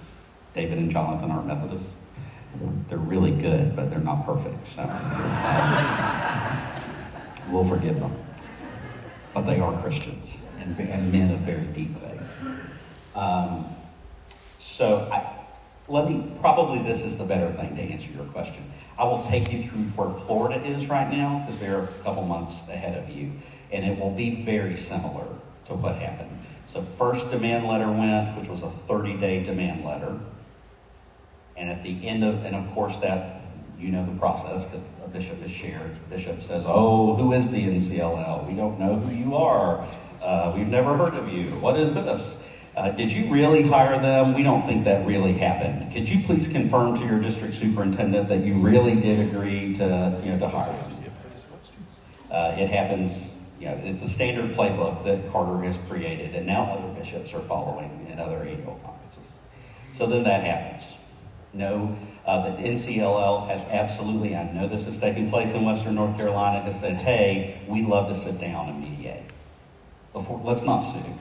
David 0.54 0.78
and 0.78 0.90
Jonathan 0.90 1.30
are 1.30 1.42
Methodists, 1.42 1.92
they're 2.88 2.98
really 2.98 3.32
good, 3.32 3.76
but 3.76 3.90
they're 3.90 3.98
not 3.98 4.24
perfect. 4.24 4.66
So 4.68 4.82
uh, 4.88 6.70
we'll 7.50 7.64
forgive 7.64 8.00
them, 8.00 8.16
but 9.34 9.42
they 9.42 9.60
are 9.60 9.78
Christians 9.82 10.38
and, 10.60 10.78
and 10.78 11.12
men 11.12 11.32
of 11.32 11.40
very 11.40 11.66
deep 11.66 11.98
faith. 11.98 12.17
Um, 13.18 13.66
so 14.58 15.08
I, 15.10 15.34
let 15.88 16.06
me, 16.06 16.32
probably 16.40 16.82
this 16.82 17.04
is 17.04 17.18
the 17.18 17.24
better 17.24 17.50
thing 17.50 17.74
to 17.74 17.82
answer 17.82 18.12
your 18.12 18.26
question. 18.26 18.62
I 18.96 19.04
will 19.04 19.22
take 19.22 19.50
you 19.52 19.62
through 19.62 19.80
where 19.96 20.10
Florida 20.10 20.64
is 20.64 20.88
right 20.88 21.10
now 21.10 21.40
because 21.40 21.58
they're 21.58 21.82
a 21.82 21.86
couple 22.04 22.24
months 22.26 22.68
ahead 22.68 22.96
of 22.96 23.10
you, 23.10 23.32
and 23.72 23.84
it 23.84 23.98
will 23.98 24.14
be 24.14 24.44
very 24.44 24.76
similar 24.76 25.26
to 25.64 25.74
what 25.74 25.96
happened. 25.96 26.38
So, 26.66 26.80
first 26.80 27.30
demand 27.30 27.66
letter 27.66 27.90
went, 27.90 28.38
which 28.38 28.48
was 28.48 28.62
a 28.62 28.70
30 28.70 29.16
day 29.16 29.42
demand 29.42 29.84
letter. 29.84 30.18
And 31.56 31.70
at 31.70 31.82
the 31.82 32.06
end 32.06 32.22
of, 32.22 32.44
and 32.44 32.54
of 32.54 32.68
course, 32.68 32.98
that 32.98 33.40
you 33.78 33.90
know 33.90 34.04
the 34.04 34.16
process 34.18 34.64
because 34.64 34.84
a 35.04 35.08
bishop 35.08 35.42
is 35.42 35.50
shared. 35.50 35.90
Bishop 36.08 36.40
says, 36.40 36.64
"Oh, 36.66 37.16
who 37.16 37.32
is 37.32 37.50
the 37.50 37.64
NCLL? 37.64 38.46
We 38.46 38.54
don't 38.54 38.78
know 38.78 38.94
who 38.94 39.14
you 39.14 39.34
are. 39.34 39.84
Uh, 40.22 40.52
we've 40.54 40.68
never 40.68 40.96
heard 40.96 41.14
of 41.14 41.32
you. 41.32 41.46
What 41.60 41.78
is 41.78 41.94
this?" 41.94 42.47
Uh, 42.78 42.92
did 42.92 43.12
you 43.12 43.28
really 43.28 43.62
hire 43.62 44.00
them? 44.00 44.34
We 44.34 44.44
don't 44.44 44.64
think 44.64 44.84
that 44.84 45.04
really 45.04 45.32
happened. 45.32 45.92
Could 45.92 46.08
you 46.08 46.22
please 46.24 46.46
confirm 46.46 46.96
to 46.98 47.04
your 47.04 47.18
district 47.20 47.54
superintendent 47.54 48.28
that 48.28 48.44
you 48.44 48.54
really 48.54 48.94
did 49.00 49.18
agree 49.18 49.74
to, 49.74 50.20
you 50.22 50.30
know, 50.30 50.38
to 50.38 50.48
hire 50.48 50.72
them? 50.72 51.12
Uh, 52.30 52.54
it 52.56 52.70
happens, 52.70 53.36
you 53.58 53.66
know, 53.66 53.80
it's 53.82 54.04
a 54.04 54.08
standard 54.08 54.54
playbook 54.54 55.02
that 55.02 55.28
Carter 55.32 55.60
has 55.64 55.76
created, 55.88 56.36
and 56.36 56.46
now 56.46 56.66
other 56.66 56.86
bishops 56.94 57.34
are 57.34 57.40
following 57.40 58.06
in 58.08 58.20
other 58.20 58.44
annual 58.44 58.78
conferences. 58.84 59.32
So 59.92 60.06
then 60.06 60.22
that 60.22 60.44
happens. 60.44 60.94
No, 61.52 61.96
uh, 62.26 62.42
the 62.48 62.62
NCLL 62.62 63.48
has 63.48 63.62
absolutely, 63.62 64.36
I 64.36 64.52
know 64.52 64.68
this 64.68 64.86
is 64.86 65.00
taking 65.00 65.30
place 65.30 65.52
in 65.52 65.64
Western 65.64 65.96
North 65.96 66.16
Carolina, 66.16 66.60
has 66.60 66.78
said, 66.78 66.94
hey, 66.94 67.60
we'd 67.66 67.86
love 67.86 68.06
to 68.06 68.14
sit 68.14 68.38
down 68.40 68.68
and 68.68 68.80
mediate. 68.80 69.24
Before, 70.12 70.40
let's 70.44 70.62
not 70.62 70.78
sue. 70.78 71.18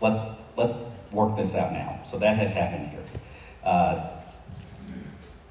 Let's 0.00 0.43
let's 0.56 0.76
work 1.12 1.36
this 1.36 1.54
out 1.54 1.72
now. 1.72 2.00
So 2.10 2.18
that 2.18 2.36
has 2.36 2.52
happened 2.52 2.88
here. 2.90 3.02
Uh, 3.62 4.10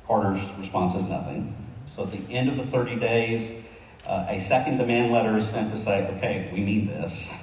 Carter's 0.06 0.52
response 0.58 0.96
is 0.96 1.08
nothing. 1.08 1.56
So 1.86 2.04
at 2.04 2.12
the 2.12 2.34
end 2.34 2.50
of 2.50 2.58
the 2.58 2.66
30 2.66 2.98
days, 2.98 3.54
uh, 4.06 4.26
a 4.30 4.40
second 4.40 4.78
demand 4.78 5.14
letter 5.14 5.36
is 5.38 5.48
sent 5.48 5.72
to 5.72 5.78
say, 5.78 6.08
okay, 6.18 6.50
we 6.54 6.64
need 6.64 6.90
this. 6.90 7.34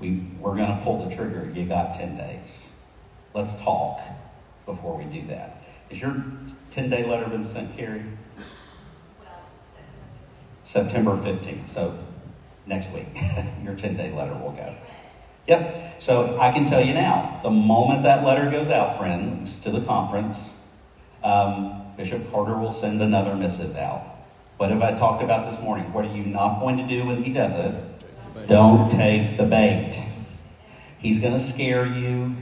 We, 0.00 0.26
we're 0.38 0.54
going 0.54 0.76
to 0.76 0.84
pull 0.84 1.08
the 1.08 1.14
trigger. 1.14 1.50
You 1.54 1.66
got 1.66 1.94
10 1.94 2.16
days. 2.16 2.72
Let's 3.34 3.60
talk 3.62 4.00
before 4.66 4.96
we 4.96 5.04
do 5.04 5.26
that. 5.28 5.62
Has 5.90 6.00
your 6.00 6.22
10 6.70 6.90
day 6.90 7.06
letter 7.06 7.28
been 7.28 7.42
sent, 7.42 7.76
Carrie? 7.76 8.04
Well, 9.20 9.40
September 10.64 11.12
15th. 11.12 11.66
So 11.66 11.98
next 12.66 12.92
week, 12.92 13.08
your 13.64 13.74
10 13.74 13.96
day 13.96 14.12
letter 14.12 14.34
will 14.34 14.52
go. 14.52 14.74
Yep. 15.48 16.00
So 16.00 16.38
I 16.38 16.52
can 16.52 16.66
tell 16.66 16.82
you 16.82 16.92
now, 16.92 17.40
the 17.42 17.50
moment 17.50 18.02
that 18.02 18.22
letter 18.22 18.50
goes 18.50 18.68
out, 18.68 18.98
friends, 18.98 19.60
to 19.60 19.70
the 19.70 19.80
conference, 19.80 20.54
um, 21.24 21.82
Bishop 21.96 22.30
Carter 22.30 22.56
will 22.56 22.70
send 22.70 23.00
another 23.00 23.34
missive 23.34 23.74
out. 23.76 24.02
What 24.58 24.70
have 24.70 24.82
I 24.82 24.92
talked 24.92 25.22
about 25.22 25.50
this 25.50 25.60
morning? 25.60 25.90
What 25.92 26.04
are 26.04 26.14
you 26.14 26.24
not 26.24 26.60
going 26.60 26.76
to 26.76 26.86
do 26.86 27.06
when 27.06 27.24
he 27.24 27.32
does 27.32 27.54
it? 27.54 27.74
Don't 28.46 28.90
take 28.90 29.38
the 29.38 29.44
bait. 29.44 30.00
He's 30.98 31.20
going 31.20 31.32
to 31.32 31.40
scare 31.40 31.86
you. 31.86 32.36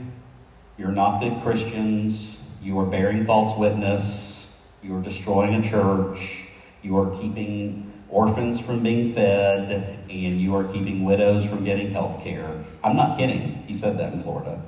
You're 0.77 0.91
not 0.91 1.21
good 1.21 1.41
Christians. 1.41 2.51
You 2.61 2.77
are 2.79 2.85
bearing 2.85 3.25
false 3.25 3.57
witness. 3.57 4.67
You 4.83 4.97
are 4.97 5.01
destroying 5.01 5.55
a 5.55 5.67
church. 5.67 6.47
You 6.81 6.97
are 6.97 7.15
keeping 7.15 7.93
orphans 8.09 8.59
from 8.59 8.83
being 8.83 9.13
fed, 9.13 9.96
and 10.25 10.41
you 10.41 10.55
are 10.55 10.63
keeping 10.63 11.03
widows 11.03 11.45
from 11.45 11.63
getting 11.63 11.91
health 11.91 12.23
care. 12.23 12.63
I'm 12.83 12.95
not 12.95 13.17
kidding. 13.17 13.63
He 13.67 13.73
said 13.73 13.97
that 13.99 14.13
in 14.13 14.19
Florida. 14.19 14.61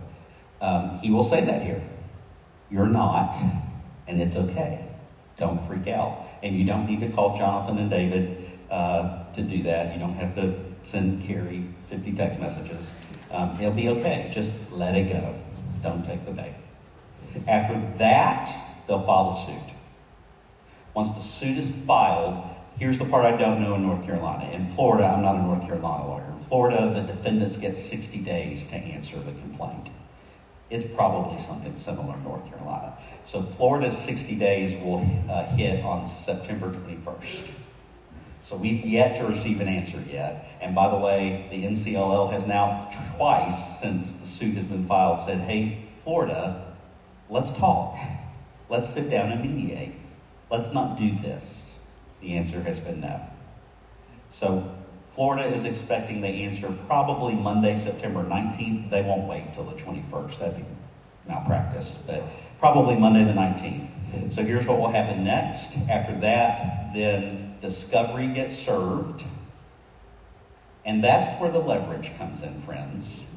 Um, 0.62 1.00
he 1.02 1.10
will 1.10 1.24
say 1.24 1.44
that 1.46 1.64
here. 1.64 1.82
You're 2.70 2.88
not, 2.88 3.36
and 4.08 4.22
it's 4.22 4.36
okay. 4.36 4.86
Don't 5.38 5.60
freak 5.66 5.88
out. 5.88 6.28
And 6.44 6.56
you 6.56 6.66
don't 6.66 6.86
need 6.86 7.00
to 7.00 7.10
call 7.10 7.38
Jonathan 7.38 7.78
and 7.78 7.90
David 7.90 8.50
uh, 8.70 9.32
to 9.34 9.42
do 9.42 9.64
that. 9.64 9.94
You 9.94 10.00
don't 10.00 10.16
have 10.16 10.36
to 10.36 10.60
send 10.82 11.24
Carrie 11.24 11.66
50 11.90 12.14
text 12.14 12.40
messages. 12.40 13.00
Um, 13.32 13.56
it'll 13.60 13.72
be 13.72 13.90
okay. 13.90 14.30
Just 14.32 14.54
let 14.72 14.96
it 14.96 15.12
go. 15.12 15.36
Don't 15.82 16.06
take 16.06 16.26
the 16.26 16.32
bait. 16.32 16.54
After 17.48 17.80
that, 17.98 18.52
they'll 18.88 19.00
file 19.00 19.30
the 19.30 19.36
suit. 19.36 19.76
Once 20.94 21.14
the 21.14 21.22
suit 21.22 21.58
is 21.58 21.74
filed, 21.86 22.44
Here's 22.80 22.98
the 22.98 23.04
part 23.04 23.26
I 23.26 23.36
don't 23.36 23.62
know 23.62 23.76
in 23.76 23.82
North 23.82 24.06
Carolina. 24.06 24.50
In 24.52 24.64
Florida, 24.64 25.06
I'm 25.06 25.22
not 25.22 25.36
a 25.36 25.42
North 25.42 25.64
Carolina 25.64 26.08
lawyer. 26.08 26.24
In 26.32 26.38
Florida, 26.38 26.90
the 26.94 27.02
defendants 27.02 27.58
get 27.58 27.76
60 27.76 28.20
days 28.22 28.68
to 28.68 28.76
answer 28.76 29.20
the 29.20 29.34
complaint. 29.34 29.90
It's 30.70 30.86
probably 30.96 31.40
something 31.40 31.76
similar 31.76 32.16
in 32.16 32.24
North 32.24 32.50
Carolina. 32.50 32.94
So 33.26 33.42
Florida's 33.42 33.98
60 33.98 34.38
days 34.38 34.78
will 34.78 35.00
uh, 35.30 35.44
hit 35.58 35.84
on 35.84 36.06
September 36.06 36.72
21st. 36.72 37.52
So 38.44 38.56
we've 38.56 38.86
yet 38.86 39.18
to 39.18 39.26
receive 39.26 39.60
an 39.60 39.68
answer 39.68 40.02
yet. 40.10 40.50
And 40.62 40.74
by 40.74 40.90
the 40.90 40.98
way, 40.98 41.50
the 41.52 41.66
NCLL 41.66 42.32
has 42.32 42.48
now 42.48 42.90
twice 43.18 43.82
since 43.82 44.14
the 44.14 44.26
suit 44.26 44.56
has 44.56 44.68
been 44.68 44.86
filed 44.86 45.20
said, 45.20 45.40
hey, 45.40 45.90
Florida, 45.96 46.74
let's 47.30 47.52
talk. 47.52 47.98
Let's 48.70 48.88
sit 48.88 49.10
down 49.10 49.34
and 49.34 49.42
mediate. 49.42 49.96
Let's 50.50 50.72
not 50.72 50.98
do 50.98 51.12
this. 51.18 51.69
The 52.22 52.36
answer 52.36 52.62
has 52.62 52.80
been 52.80 53.02
no. 53.02 53.22
So 54.30 54.76
Florida 55.04 55.48
is 55.48 55.66
expecting 55.66 56.22
the 56.22 56.28
answer 56.28 56.72
probably 56.88 57.34
Monday, 57.34 57.76
September 57.76 58.24
19th. 58.24 58.90
They 58.90 59.02
won't 59.02 59.28
wait 59.28 59.44
until 59.48 59.64
the 59.64 59.76
21st. 59.76 60.40
That'd 60.40 60.58
be 60.58 60.66
malpractice, 61.28 62.04
but 62.06 62.24
probably 62.60 62.96
Monday 62.98 63.24
the 63.24 63.32
19th. 63.32 64.34
So 64.34 64.44
here's 64.44 64.68
what 64.68 64.80
will 64.80 64.92
happen 64.92 65.24
next. 65.24 65.78
After 65.90 66.18
that, 66.20 66.94
then 66.94 67.58
discovery 67.62 68.28
gets 68.28 68.58
served. 68.58 69.24
And 70.86 71.04
that's 71.04 71.40
where 71.40 71.52
the 71.52 71.60
leverage 71.60 72.18
comes 72.18 72.44
in, 72.44 72.58
friends. 72.58 73.28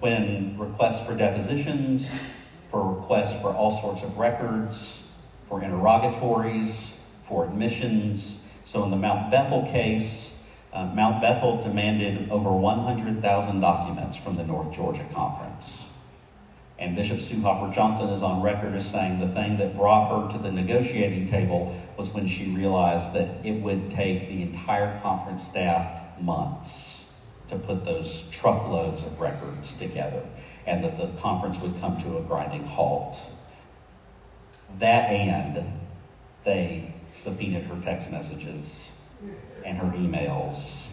When 0.00 0.58
requests 0.58 1.06
for 1.06 1.16
depositions, 1.16 2.22
for 2.68 2.94
requests 2.94 3.40
for 3.40 3.48
all 3.48 3.70
sorts 3.70 4.02
of 4.02 4.18
records, 4.18 5.12
for 5.46 5.62
interrogatories, 5.62 6.97
for 7.28 7.44
admissions. 7.44 8.50
So 8.64 8.84
in 8.84 8.90
the 8.90 8.96
Mount 8.96 9.30
Bethel 9.30 9.66
case, 9.66 10.42
uh, 10.72 10.86
Mount 10.86 11.20
Bethel 11.20 11.60
demanded 11.60 12.30
over 12.30 12.50
100,000 12.52 13.60
documents 13.60 14.16
from 14.16 14.36
the 14.36 14.44
North 14.44 14.74
Georgia 14.74 15.04
Conference. 15.12 15.92
And 16.78 16.94
Bishop 16.94 17.18
Sue 17.18 17.40
Haupert-Johnson 17.42 18.08
is 18.10 18.22
on 18.22 18.40
record 18.40 18.74
as 18.74 18.88
saying 18.88 19.18
the 19.18 19.26
thing 19.26 19.56
that 19.56 19.74
brought 19.74 20.10
her 20.10 20.36
to 20.36 20.42
the 20.42 20.52
negotiating 20.52 21.26
table 21.28 21.76
was 21.96 22.10
when 22.10 22.28
she 22.28 22.50
realized 22.50 23.14
that 23.14 23.44
it 23.44 23.60
would 23.62 23.90
take 23.90 24.28
the 24.28 24.42
entire 24.42 25.00
conference 25.00 25.46
staff 25.46 26.20
months 26.20 27.14
to 27.48 27.56
put 27.56 27.84
those 27.84 28.28
truckloads 28.30 29.04
of 29.04 29.20
records 29.20 29.74
together 29.74 30.24
and 30.66 30.84
that 30.84 30.96
the 30.96 31.08
conference 31.20 31.58
would 31.58 31.80
come 31.80 31.98
to 31.98 32.18
a 32.18 32.22
grinding 32.22 32.64
halt. 32.64 33.18
That 34.78 35.10
and 35.10 35.80
they 36.44 36.94
subpoenaed 37.10 37.64
her 37.64 37.80
text 37.82 38.10
messages 38.10 38.92
and 39.64 39.78
her 39.78 39.88
emails 39.96 40.88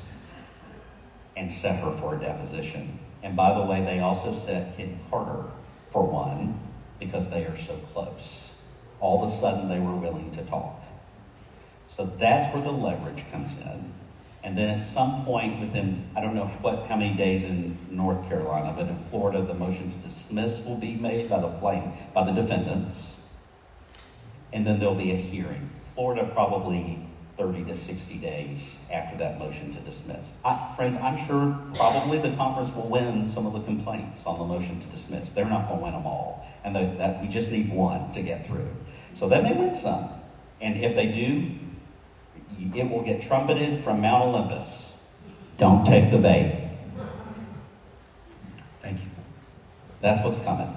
and 1.35 1.51
set 1.51 1.83
her 1.83 1.91
for 1.91 2.15
a 2.15 2.19
deposition. 2.19 2.99
And 3.23 3.35
by 3.35 3.53
the 3.53 3.63
way, 3.63 3.81
they 3.83 3.99
also 3.99 4.31
set 4.31 4.77
Ken 4.77 4.99
Carter 5.09 5.45
for 5.89 6.05
one 6.05 6.59
because 6.99 7.29
they 7.29 7.45
are 7.45 7.55
so 7.55 7.75
close. 7.77 8.61
All 8.99 9.23
of 9.23 9.29
a 9.29 9.31
sudden, 9.31 9.69
they 9.69 9.79
were 9.79 9.95
willing 9.95 10.31
to 10.31 10.43
talk. 10.43 10.81
So 11.87 12.05
that's 12.05 12.53
where 12.53 12.63
the 12.63 12.71
leverage 12.71 13.29
comes 13.31 13.57
in. 13.57 13.93
And 14.43 14.55
then 14.55 14.69
at 14.69 14.79
some 14.79 15.25
point 15.25 15.59
within, 15.59 16.07
I 16.15 16.21
don't 16.21 16.35
know 16.35 16.45
what, 16.61 16.87
how 16.87 16.95
many 16.95 17.15
days 17.15 17.43
in 17.43 17.77
North 17.89 18.27
Carolina, 18.29 18.73
but 18.77 18.87
in 18.87 18.99
Florida, 18.99 19.41
the 19.41 19.55
motion 19.55 19.89
to 19.89 19.97
dismiss 19.97 20.63
will 20.63 20.77
be 20.77 20.95
made 20.95 21.29
by 21.29 21.39
the 21.39 21.47
plain, 21.47 21.93
by 22.13 22.23
the 22.23 22.31
defendants. 22.31 23.15
And 24.53 24.65
then 24.65 24.79
there'll 24.79 24.93
be 24.93 25.11
a 25.11 25.15
hearing. 25.15 25.71
Florida 25.95 26.29
probably 26.33 26.99
30 27.37 27.65
to 27.65 27.73
60 27.73 28.17
days 28.19 28.79
after 28.91 29.17
that 29.17 29.39
motion 29.39 29.73
to 29.73 29.79
dismiss. 29.81 30.33
I, 30.43 30.71
friends, 30.75 30.95
I'm 30.97 31.17
sure 31.17 31.57
probably 31.73 32.17
the 32.17 32.35
conference 32.35 32.73
will 32.73 32.87
win 32.87 33.27
some 33.27 33.45
of 33.45 33.53
the 33.53 33.61
complaints 33.61 34.25
on 34.25 34.39
the 34.39 34.45
motion 34.45 34.79
to 34.79 34.87
dismiss. 34.87 35.31
They're 35.31 35.45
not 35.45 35.67
going 35.67 35.79
to 35.79 35.83
win 35.85 35.93
them 35.93 36.05
all. 36.05 36.45
And 36.63 36.75
the, 36.75 36.95
that 36.97 37.21
we 37.21 37.27
just 37.27 37.51
need 37.51 37.71
one 37.71 38.11
to 38.13 38.21
get 38.21 38.47
through. 38.47 38.69
So 39.13 39.27
they 39.27 39.41
may 39.41 39.53
win 39.53 39.73
some. 39.73 40.09
And 40.61 40.77
if 40.83 40.95
they 40.95 41.11
do, 41.11 41.51
it 42.73 42.89
will 42.89 43.03
get 43.03 43.21
trumpeted 43.21 43.77
from 43.77 44.01
Mount 44.01 44.23
Olympus. 44.23 45.11
Don't 45.57 45.85
take 45.85 46.11
the 46.11 46.17
bait. 46.17 46.69
Thank 48.81 48.99
you. 48.99 49.07
That's 50.01 50.23
what's 50.23 50.39
coming. 50.39 50.73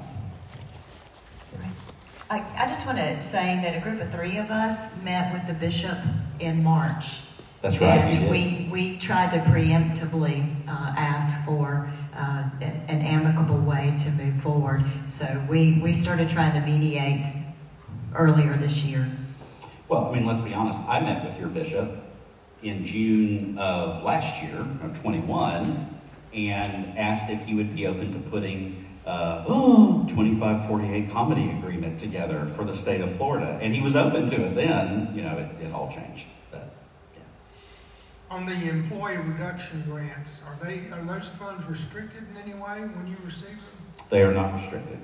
I, 2.31 2.45
I 2.59 2.67
just 2.67 2.85
want 2.85 2.99
to 2.99 3.19
say 3.19 3.59
that 3.63 3.75
a 3.75 3.81
group 3.81 4.03
of 4.03 4.11
three 4.11 4.37
of 4.37 4.51
us 4.51 5.03
met 5.03 5.33
with 5.33 5.47
the 5.47 5.55
bishop 5.55 5.97
in 6.39 6.63
March. 6.63 7.21
That's 7.63 7.81
right. 7.81 7.99
And 7.99 8.31
we, 8.31 8.69
we 8.71 8.99
tried 8.99 9.31
to 9.31 9.39
preemptively 9.39 10.47
uh, 10.69 10.95
ask 10.97 11.45
for 11.47 11.91
uh, 12.15 12.51
an 12.61 13.01
amicable 13.03 13.59
way 13.59 13.95
to 14.05 14.11
move 14.11 14.43
forward. 14.43 14.85
So 15.07 15.43
we, 15.49 15.81
we 15.83 15.95
started 15.95 16.29
trying 16.29 16.53
to 16.53 16.61
mediate 16.61 17.33
earlier 18.15 18.57
this 18.59 18.83
year. 18.83 19.11
Well, 19.89 20.05
I 20.07 20.15
mean, 20.15 20.27
let's 20.27 20.43
be 20.43 20.53
honest. 20.53 20.81
I 20.83 21.01
met 21.01 21.25
with 21.25 21.39
your 21.41 21.49
bishop 21.49 21.97
in 22.63 22.85
June 22.85 23.57
of 23.57 24.03
last 24.03 24.43
year, 24.43 24.67
of 24.83 25.01
21, 25.01 25.99
and 26.35 26.99
asked 26.99 27.31
if 27.31 27.47
he 27.47 27.55
would 27.55 27.75
be 27.75 27.87
open 27.87 28.13
to 28.13 28.19
putting 28.31 28.85
uh, 29.09 29.45
2548 29.45 31.11
comity 31.11 31.51
agreement 31.51 31.99
together 31.99 32.45
for 32.45 32.65
the 32.65 32.75
state 32.75 33.01
of 33.01 33.11
Florida. 33.11 33.59
And 33.63 33.75
he 33.75 33.81
was 33.81 33.97
open 33.97 34.29
to 34.29 34.47
it 34.47 34.55
then, 34.55 35.13
you 35.15 35.23
know, 35.23 35.39
it, 35.39 35.65
it 35.65 35.73
all 35.73 35.91
changed. 35.91 36.29
But, 36.51 36.71
yeah. 37.15 37.23
On 38.31 38.45
the 38.45 38.69
employee 38.69 39.17
reduction 39.17 39.83
grants, 39.89 40.41
are 40.47 40.63
they, 40.63 40.91
are 40.93 41.03
those 41.03 41.31
funds 41.31 41.65
restricted 41.67 42.25
in 42.31 42.37
any 42.37 42.53
way 42.53 42.81
when 42.81 43.07
you 43.07 43.17
receive 43.25 43.49
them? 43.49 44.07
They 44.11 44.23
are 44.23 44.35
not 44.35 44.53
restricted. 44.53 44.99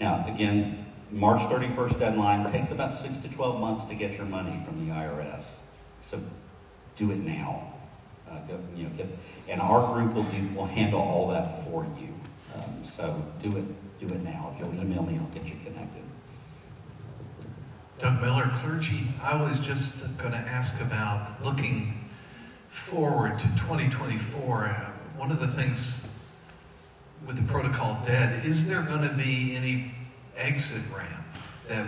Now, 0.00 0.24
again, 0.32 0.86
March 1.10 1.40
31st 1.40 1.98
deadline 1.98 2.50
takes 2.52 2.70
about 2.70 2.92
six 2.92 3.18
to 3.18 3.30
12 3.30 3.60
months 3.60 3.84
to 3.86 3.94
get 3.94 4.16
your 4.16 4.26
money 4.26 4.60
from 4.60 4.86
the 4.86 4.94
IRS. 4.94 5.58
So 6.00 6.20
do 6.94 7.10
it 7.10 7.18
now. 7.18 7.74
Uh, 8.30 8.38
go, 8.46 8.60
you 8.76 8.84
know, 8.84 8.90
get, 8.96 9.08
and 9.48 9.60
our 9.60 9.92
group 9.92 10.14
will 10.14 10.22
do 10.22 10.48
will 10.54 10.66
handle 10.66 11.00
all 11.00 11.28
that 11.28 11.64
for 11.64 11.84
you. 12.00 12.11
Um, 12.54 12.84
so 12.84 13.22
do 13.42 13.56
it 13.56 13.64
do 14.00 14.12
it 14.12 14.22
now. 14.22 14.52
If 14.52 14.60
you'll 14.60 14.74
email 14.80 15.02
me, 15.02 15.18
I'll 15.18 15.26
get 15.26 15.48
you 15.48 15.56
connected. 15.64 16.02
Doug 17.98 18.20
Miller, 18.20 18.50
clergy. 18.54 19.08
I 19.22 19.40
was 19.40 19.60
just 19.60 20.00
going 20.18 20.32
to 20.32 20.38
ask 20.38 20.80
about 20.80 21.42
looking 21.44 22.10
forward 22.68 23.38
to 23.38 23.46
2024. 23.56 24.64
Uh, 24.64 24.90
one 25.16 25.30
of 25.30 25.38
the 25.38 25.46
things 25.46 26.08
with 27.26 27.36
the 27.36 27.52
protocol 27.52 28.02
dead, 28.04 28.44
is 28.44 28.66
there 28.66 28.82
going 28.82 29.08
to 29.08 29.14
be 29.14 29.54
any 29.54 29.94
exit 30.36 30.82
ramp 30.94 31.08
that, 31.68 31.86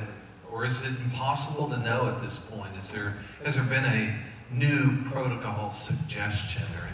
or 0.53 0.65
is 0.65 0.83
it 0.83 0.93
impossible 1.05 1.69
to 1.71 1.79
know 1.79 2.07
at 2.07 2.23
this 2.23 2.39
point? 2.39 2.71
Is 2.79 2.93
there 2.93 3.17
has 3.45 3.57
there 3.57 3.65
been 3.65 3.85
a 3.85 4.17
new 4.53 5.03
protocol 5.11 5.73
suggestion 5.73 6.63
or? 6.63 6.94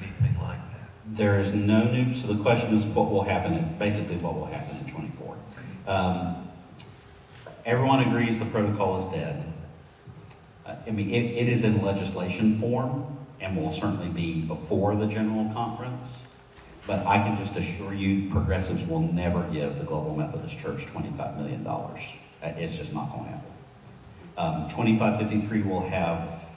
There 1.13 1.41
is 1.41 1.53
no 1.53 1.85
new. 1.85 2.15
So 2.15 2.29
the 2.29 2.41
question 2.41 2.73
is, 2.73 2.87
what 2.87 3.11
will 3.11 3.25
happen? 3.25 3.75
Basically, 3.81 4.17
what 4.19 4.37
will 4.37 4.47
happen 4.47 4.77
in 4.77 4.87
24? 4.87 5.37
Um, 5.89 6.49
everyone 7.65 8.01
agrees 8.01 8.39
the 8.39 8.45
protocol 8.45 8.97
is 8.97 9.07
dead. 9.07 9.53
Uh, 10.65 10.77
I 10.87 10.91
mean, 10.93 11.11
it, 11.11 11.25
it 11.25 11.49
is 11.49 11.65
in 11.65 11.83
legislation 11.83 12.57
form 12.59 13.19
and 13.41 13.57
will 13.57 13.71
certainly 13.71 14.09
be 14.09 14.43
before 14.43 14.95
the 14.95 15.07
general 15.07 15.53
conference. 15.53 16.23
But 16.87 17.05
I 17.07 17.19
can 17.19 17.37
just 17.37 17.57
assure 17.57 17.93
you, 17.93 18.31
progressives 18.31 18.87
will 18.87 19.01
never 19.01 19.43
give 19.53 19.79
the 19.79 19.85
Global 19.85 20.17
Methodist 20.17 20.61
Church 20.61 20.87
$25 20.87 21.39
million. 21.39 21.67
Uh, 21.67 21.97
it's 22.43 22.77
just 22.77 22.95
not 22.95 23.11
going 23.11 23.25
to 23.25 23.31
happen. 23.31 23.51
Um, 24.39 24.69
2553 24.69 25.63
will 25.63 25.89
have 25.89 26.57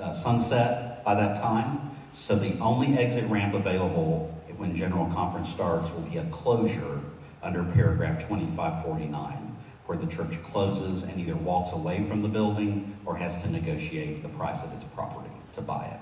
uh, 0.00 0.12
sunset 0.12 1.04
by 1.04 1.16
that 1.16 1.36
time. 1.36 1.89
So 2.12 2.36
the 2.36 2.58
only 2.58 2.98
exit 2.98 3.28
ramp 3.30 3.54
available 3.54 4.36
when 4.56 4.76
General 4.76 5.06
Conference 5.06 5.48
starts 5.48 5.90
will 5.92 6.02
be 6.02 6.18
a 6.18 6.24
closure 6.24 7.00
under 7.42 7.64
paragraph 7.64 8.18
2549, 8.28 9.56
where 9.86 9.96
the 9.96 10.06
church 10.06 10.42
closes 10.42 11.02
and 11.02 11.18
either 11.18 11.34
walks 11.34 11.72
away 11.72 12.02
from 12.02 12.20
the 12.20 12.28
building 12.28 12.96
or 13.06 13.16
has 13.16 13.42
to 13.42 13.50
negotiate 13.50 14.22
the 14.22 14.28
price 14.28 14.62
of 14.62 14.72
its 14.74 14.84
property 14.84 15.30
to 15.54 15.62
buy 15.62 15.86
it. 15.86 16.00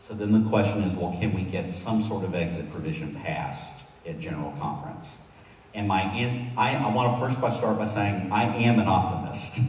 So 0.00 0.14
then 0.14 0.32
the 0.32 0.48
question 0.50 0.82
is, 0.82 0.96
well, 0.96 1.12
can 1.12 1.32
we 1.32 1.42
get 1.42 1.70
some 1.70 2.02
sort 2.02 2.24
of 2.24 2.34
exit 2.34 2.70
provision 2.72 3.14
passed 3.14 3.84
at 4.04 4.18
General 4.18 4.50
Conference? 4.58 5.28
And 5.74 5.86
my, 5.86 6.02
I, 6.56 6.74
I 6.74 6.92
want 6.92 7.14
to 7.14 7.20
first 7.20 7.38
start 7.56 7.78
by 7.78 7.84
saying 7.84 8.32
I 8.32 8.42
am 8.42 8.80
an 8.80 8.88
optimist, 8.88 9.60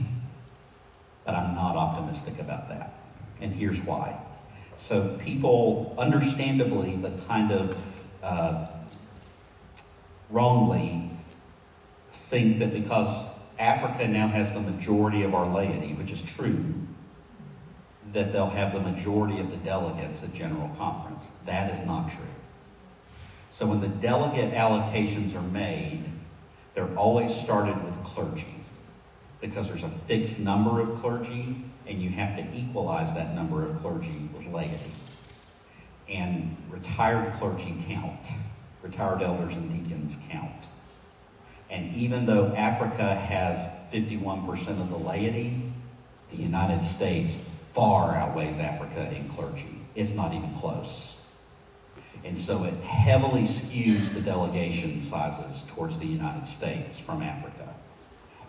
but 1.25 1.35
I'm 1.35 1.53
not 1.53 1.75
optimistic 1.75 2.39
about 2.39 2.69
that. 2.69 2.93
And 3.39 3.53
here's 3.53 3.81
why. 3.81 4.19
So 4.83 5.15
people, 5.23 5.95
understandably, 5.97 6.97
but 6.97 7.25
kind 7.25 7.53
of 7.53 8.07
uh, 8.21 8.67
wrongly, 10.29 11.09
think 12.09 12.59
that 12.59 12.73
because 12.73 13.25
Africa 13.57 14.05
now 14.09 14.27
has 14.27 14.53
the 14.53 14.59
majority 14.59 15.23
of 15.23 15.33
our 15.33 15.47
laity, 15.47 15.93
which 15.93 16.11
is 16.11 16.21
true, 16.21 16.73
that 18.11 18.33
they'll 18.33 18.49
have 18.49 18.73
the 18.73 18.81
majority 18.81 19.39
of 19.39 19.51
the 19.51 19.57
delegates 19.57 20.21
at 20.21 20.33
General 20.33 20.67
Conference. 20.77 21.31
That 21.45 21.71
is 21.71 21.85
not 21.85 22.09
true. 22.09 22.35
So 23.51 23.65
when 23.65 23.79
the 23.79 23.87
delegate 23.87 24.51
allocations 24.51 25.33
are 25.33 25.49
made, 25.53 26.03
they're 26.75 26.93
always 26.97 27.33
started 27.33 27.81
with 27.85 28.03
clergy 28.03 28.57
because 29.39 29.69
there's 29.69 29.83
a 29.83 29.87
fixed 29.87 30.41
number 30.41 30.81
of 30.81 30.99
clergy 30.99 31.63
and 31.87 32.01
you 32.01 32.09
have 32.09 32.37
to 32.37 32.57
equalize 32.57 33.13
that 33.13 33.35
number 33.35 33.63
of 33.63 33.77
clergy 33.79 34.29
with 34.33 34.47
laity. 34.47 34.91
And 36.09 36.57
retired 36.69 37.33
clergy 37.33 37.75
count, 37.87 38.27
retired 38.81 39.21
elders 39.21 39.55
and 39.55 39.71
deacons 39.71 40.17
count. 40.29 40.67
And 41.69 41.95
even 41.95 42.25
though 42.25 42.53
Africa 42.55 43.15
has 43.15 43.67
51% 43.91 44.81
of 44.81 44.89
the 44.89 44.97
laity, 44.97 45.71
the 46.29 46.37
United 46.37 46.83
States 46.83 47.35
far 47.35 48.15
outweighs 48.15 48.59
Africa 48.59 49.11
in 49.15 49.27
clergy. 49.29 49.79
It's 49.95 50.13
not 50.13 50.33
even 50.33 50.53
close. 50.53 51.25
And 52.23 52.37
so 52.37 52.63
it 52.63 52.73
heavily 52.83 53.41
skews 53.41 54.13
the 54.13 54.21
delegation 54.21 55.01
sizes 55.01 55.63
towards 55.73 55.99
the 55.99 56.05
United 56.05 56.47
States 56.47 56.99
from 56.99 57.21
Africa. 57.21 57.72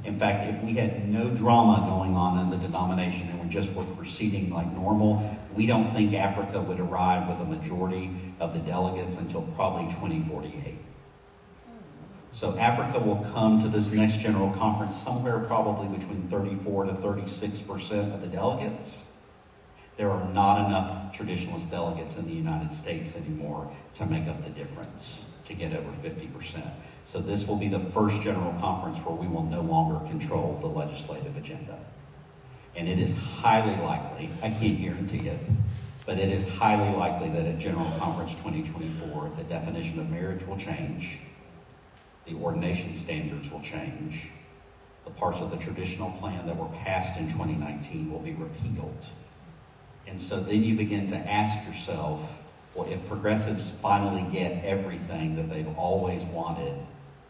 In 0.03 0.19
fact, 0.19 0.49
if 0.49 0.63
we 0.63 0.75
had 0.75 1.09
no 1.09 1.31
drama 1.31 1.87
going 1.89 2.17
on 2.17 2.39
in 2.39 2.51
the 2.51 2.57
denomination 2.57 3.29
and 3.29 3.43
we 3.43 3.49
just 3.49 3.73
were 3.75 3.85
proceeding 3.85 4.51
like 4.51 4.71
normal, 4.73 5.39
we 5.55 5.67
don't 5.67 5.91
think 5.93 6.13
Africa 6.15 6.61
would 6.61 6.81
arrive 6.81 7.29
with 7.29 7.41
a 7.41 7.45
majority 7.45 8.11
of 8.41 8.53
the 8.53 8.59
delegates 8.59 9.17
until 9.17 9.43
probably 9.55 9.85
2048. 9.85 10.79
So 12.33 12.59
Africa 12.59 12.99
will 12.99 13.25
come 13.33 13.61
to 13.61 13.69
this 13.69 13.93
next 13.93 14.19
general 14.19 14.51
conference 14.51 14.97
somewhere 14.97 15.39
probably 15.39 15.97
between 15.97 16.23
34 16.23 16.87
to 16.87 16.95
36 16.95 17.63
percent 17.63 18.13
of 18.13 18.21
the 18.21 18.27
delegates 18.27 19.15
there 19.97 20.11
are 20.11 20.29
not 20.31 20.67
enough 20.67 21.17
traditionalist 21.17 21.71
delegates 21.71 22.17
in 22.17 22.27
the 22.27 22.33
United 22.33 22.73
States 22.73 23.15
anymore 23.15 23.71
to 23.95 24.07
make 24.07 24.27
up 24.27 24.43
the 24.43 24.51
difference, 24.51 25.34
to 25.45 25.55
get 25.55 25.73
over 25.73 25.91
50%. 25.91 26.63
So 27.05 27.19
this 27.19 27.47
will 27.47 27.59
be 27.59 27.69
the 27.69 27.79
first 27.79 28.23
general 28.23 28.53
conference 28.61 28.99
where 28.99 29.15
we 29.15 29.27
will 29.27 29.45
no 29.45 29.61
longer 29.61 30.07
control 30.09 30.59
the 30.61 30.67
legislative 30.67 31.37
agenda. 31.37 31.79
And 32.77 32.89
it 32.89 32.99
is 32.99 33.17
highly 33.17 33.77
likely, 33.83 34.31
I 34.43 34.51
can't 34.51 34.81
guarantee 34.81 35.29
it, 35.29 35.39
but 36.07 36.19
it 36.19 36.31
is 36.31 36.49
highly 36.49 36.97
likely 36.97 37.29
that 37.31 37.47
at 37.47 37.59
General 37.59 37.91
Conference 37.99 38.33
2024, 38.35 39.33
the 39.37 39.45
definition 39.45 40.01
of 40.01 40.11
marriage 40.11 40.45
will 40.45 40.57
change, 40.57 41.21
the 42.27 42.35
ordination 42.35 42.95
standards 42.95 43.51
will 43.51 43.61
change, 43.61 44.31
the 45.05 45.11
parts 45.11 45.41
of 45.41 45.51
the 45.51 45.57
traditional 45.57 46.11
plan 46.13 46.47
that 46.47 46.57
were 46.57 46.75
passed 46.79 47.19
in 47.19 47.27
2019 47.27 48.11
will 48.11 48.21
be 48.21 48.33
repealed 48.33 49.07
and 50.07 50.21
so 50.21 50.41
then 50.41 50.63
you 50.63 50.77
begin 50.77 51.07
to 51.09 51.17
ask 51.17 51.67
yourself, 51.67 52.44
well, 52.75 52.89
if 52.91 53.07
progressives 53.07 53.71
finally 53.71 54.27
get 54.33 54.65
everything 54.65 55.37
that 55.37 55.49
they've 55.49 55.79
always 55.79 56.25
wanted, 56.25 56.75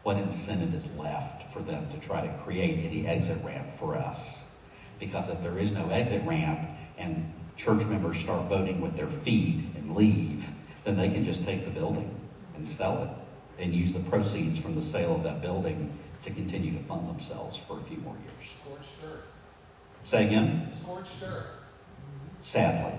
what 0.03 0.17
incentive 0.17 0.73
is 0.73 0.95
left 0.97 1.43
for 1.43 1.61
them 1.61 1.87
to 1.89 1.97
try 1.97 2.25
to 2.25 2.33
create 2.39 2.85
any 2.85 3.07
exit 3.07 3.37
ramp 3.43 3.71
for 3.71 3.95
us? 3.95 4.55
Because 4.99 5.29
if 5.29 5.41
there 5.41 5.57
is 5.57 5.71
no 5.71 5.89
exit 5.89 6.23
ramp 6.25 6.67
and 6.97 7.31
church 7.57 7.85
members 7.85 8.17
start 8.17 8.47
voting 8.49 8.81
with 8.81 8.95
their 8.95 9.07
feet 9.07 9.63
and 9.75 9.95
leave, 9.95 10.49
then 10.83 10.97
they 10.97 11.09
can 11.09 11.23
just 11.25 11.45
take 11.45 11.65
the 11.65 11.71
building 11.71 12.09
and 12.55 12.67
sell 12.67 13.03
it 13.03 13.61
and 13.61 13.73
use 13.73 13.93
the 13.93 13.99
proceeds 13.99 14.59
from 14.61 14.75
the 14.75 14.81
sale 14.81 15.15
of 15.15 15.23
that 15.23 15.41
building 15.41 15.97
to 16.23 16.31
continue 16.31 16.71
to 16.71 16.83
fund 16.83 17.07
themselves 17.07 17.55
for 17.57 17.77
a 17.77 17.81
few 17.81 17.97
more 17.97 18.15
years. 18.25 18.55
Scorched 18.61 18.89
earth. 19.05 19.23
Say 20.03 20.27
again? 20.27 20.71
Scorched 20.81 21.23
earth 21.23 21.45
sadly. 22.45 22.93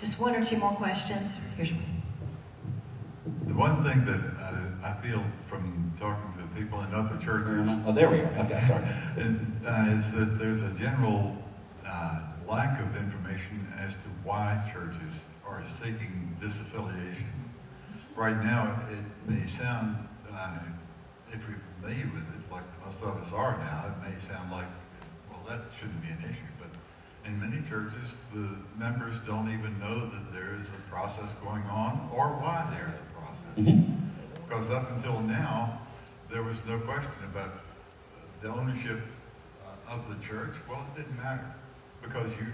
Just 0.00 0.20
one 0.20 0.34
or 0.36 0.44
two 0.44 0.58
more 0.58 0.72
questions. 0.72 1.36
Here's 1.56 1.70
the 1.70 3.54
one 3.54 3.82
thing 3.82 4.04
that 4.04 4.20
uh, 4.38 4.86
I 4.86 4.92
feel 5.02 5.24
from 5.48 5.92
talking 5.98 6.34
to 6.42 6.60
people 6.60 6.82
in 6.82 6.94
other 6.94 7.16
churches. 7.16 7.66
Oh, 7.86 7.92
there 7.92 8.10
we 8.10 8.20
are. 8.20 8.38
Okay, 8.44 8.62
sorry. 8.66 8.84
and, 9.16 9.60
uh, 9.66 9.96
is 9.96 10.12
that 10.12 10.38
there's 10.38 10.62
a 10.62 10.70
general 10.70 11.36
uh, 11.86 12.20
lack 12.46 12.80
of 12.80 12.96
information 12.96 13.66
as 13.78 13.92
to 13.92 14.08
why 14.22 14.62
churches 14.72 15.20
are 15.46 15.62
seeking 15.82 16.36
disaffiliation. 16.40 17.24
Right 18.14 18.36
now, 18.42 18.80
it 18.90 19.30
may 19.30 19.46
sound, 19.56 19.96
uh, 20.32 20.58
if 21.32 21.40
you're 21.48 21.60
familiar 21.80 22.06
with 22.12 22.22
it, 22.22 22.52
like 22.52 22.64
most 22.84 23.02
of 23.02 23.16
us 23.16 23.32
are 23.32 23.56
now, 23.58 23.92
it 23.92 24.10
may 24.10 24.28
sound 24.28 24.50
like, 24.52 24.68
well, 25.30 25.40
that 25.48 25.64
shouldn't 25.78 26.02
be 26.02 26.08
an 26.08 26.18
issue 26.24 26.55
in 27.26 27.40
many 27.40 27.62
churches, 27.68 28.14
the 28.32 28.48
members 28.78 29.16
don't 29.26 29.52
even 29.52 29.78
know 29.80 30.00
that 30.00 30.32
there 30.32 30.54
is 30.54 30.66
a 30.68 30.90
process 30.90 31.28
going 31.42 31.62
on 31.64 32.08
or 32.14 32.28
why 32.28 32.66
there 32.72 32.88
is 32.92 32.98
a 32.98 33.20
process. 33.20 33.74
Mm-hmm. 33.74 33.92
Because 34.46 34.70
up 34.70 34.90
until 34.92 35.20
now, 35.20 35.80
there 36.30 36.42
was 36.42 36.56
no 36.66 36.78
question 36.80 37.24
about 37.24 37.60
the 38.42 38.48
ownership 38.48 39.00
uh, 39.64 39.94
of 39.94 40.08
the 40.08 40.24
church. 40.24 40.54
Well, 40.68 40.84
it 40.94 41.02
didn't 41.02 41.16
matter 41.16 41.52
because 42.02 42.30
you 42.38 42.46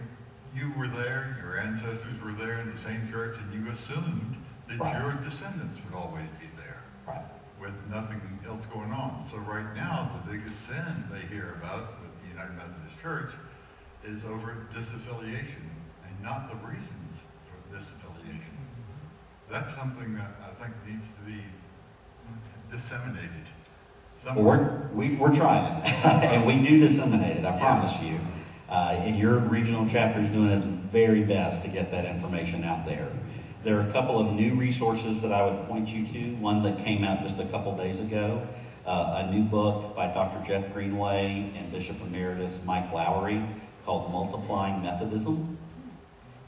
you 0.55 0.71
were 0.77 0.89
there, 0.89 1.39
your 1.41 1.59
ancestors 1.59 2.21
were 2.23 2.33
there 2.33 2.61
in 2.61 2.71
the 2.71 2.77
same 2.77 3.11
church, 3.11 3.39
and 3.39 3.55
you 3.55 3.71
assumed 3.71 4.37
that 4.69 4.79
right. 4.79 5.01
your 5.01 5.13
descendants 5.25 5.79
would 5.85 5.97
always 5.97 6.29
be 6.39 6.47
there. 6.57 6.83
Right. 7.07 7.25
with 7.59 7.75
nothing 7.89 8.21
else 8.47 8.65
going 8.67 8.93
on. 8.93 9.27
So 9.31 9.39
right 9.39 9.75
now, 9.75 10.11
the 10.27 10.33
biggest 10.33 10.67
sin 10.67 11.05
they 11.11 11.27
hear 11.35 11.57
about 11.63 12.01
with 12.03 12.11
the 12.23 12.29
United 12.29 12.55
Methodist 12.55 13.01
Church 13.01 13.33
is 14.05 14.25
over 14.25 14.67
disaffiliation 14.75 15.62
and 16.07 16.23
not 16.23 16.51
the 16.51 16.67
reasons 16.67 17.21
for 17.47 17.77
disaffiliation. 17.77 18.57
That's 19.51 19.75
something 19.75 20.15
that 20.15 20.31
I 20.43 20.62
think 20.62 20.75
needs 20.87 21.07
to 21.07 21.31
be 21.31 21.43
disseminated. 22.71 23.47
Well, 24.25 24.43
we're, 24.43 24.88
we, 24.93 25.17
we're 25.17 25.35
trying, 25.35 25.83
and 25.85 26.47
we 26.47 26.62
do 26.62 26.79
disseminate 26.79 27.37
it, 27.37 27.45
I 27.45 27.59
promise 27.59 28.01
you. 28.01 28.21
Uh, 28.69 28.97
and 29.01 29.19
your 29.19 29.38
regional 29.38 29.87
chapter 29.88 30.21
is 30.21 30.31
doing 30.31 30.51
its 30.51 30.65
very 30.65 31.23
best 31.25 31.62
to 31.62 31.69
get 31.69 31.91
that 31.91 32.05
information 32.05 32.65
out 32.65 32.87
there. 32.87 33.11
There 33.65 33.79
are 33.79 33.87
a 33.87 33.93
couple 33.93 34.19
of 34.19 34.33
new 34.33 34.57
resources 34.57 35.23
that 35.23 35.33
I 35.33 35.45
would 35.45 35.69
point 35.69 35.88
you 35.88 36.07
to. 36.07 36.35
One 36.37 36.62
that 36.62 36.79
came 36.79 37.05
out 37.05 37.21
just 37.21 37.38
a 37.38 37.45
couple 37.45 37.77
days 37.77 38.01
ago, 38.01 38.47
uh, 38.87 39.25
a 39.27 39.31
new 39.31 39.43
book 39.43 39.95
by 39.95 40.07
Dr. 40.07 40.43
Jeff 40.47 40.73
Greenway 40.73 41.53
and 41.57 41.71
Bishop 41.71 42.01
Emeritus 42.03 42.61
Mike 42.65 42.93
Lowry 42.93 43.45
called 43.85 44.11
Multiplying 44.12 44.83
Methodism. 44.83 45.59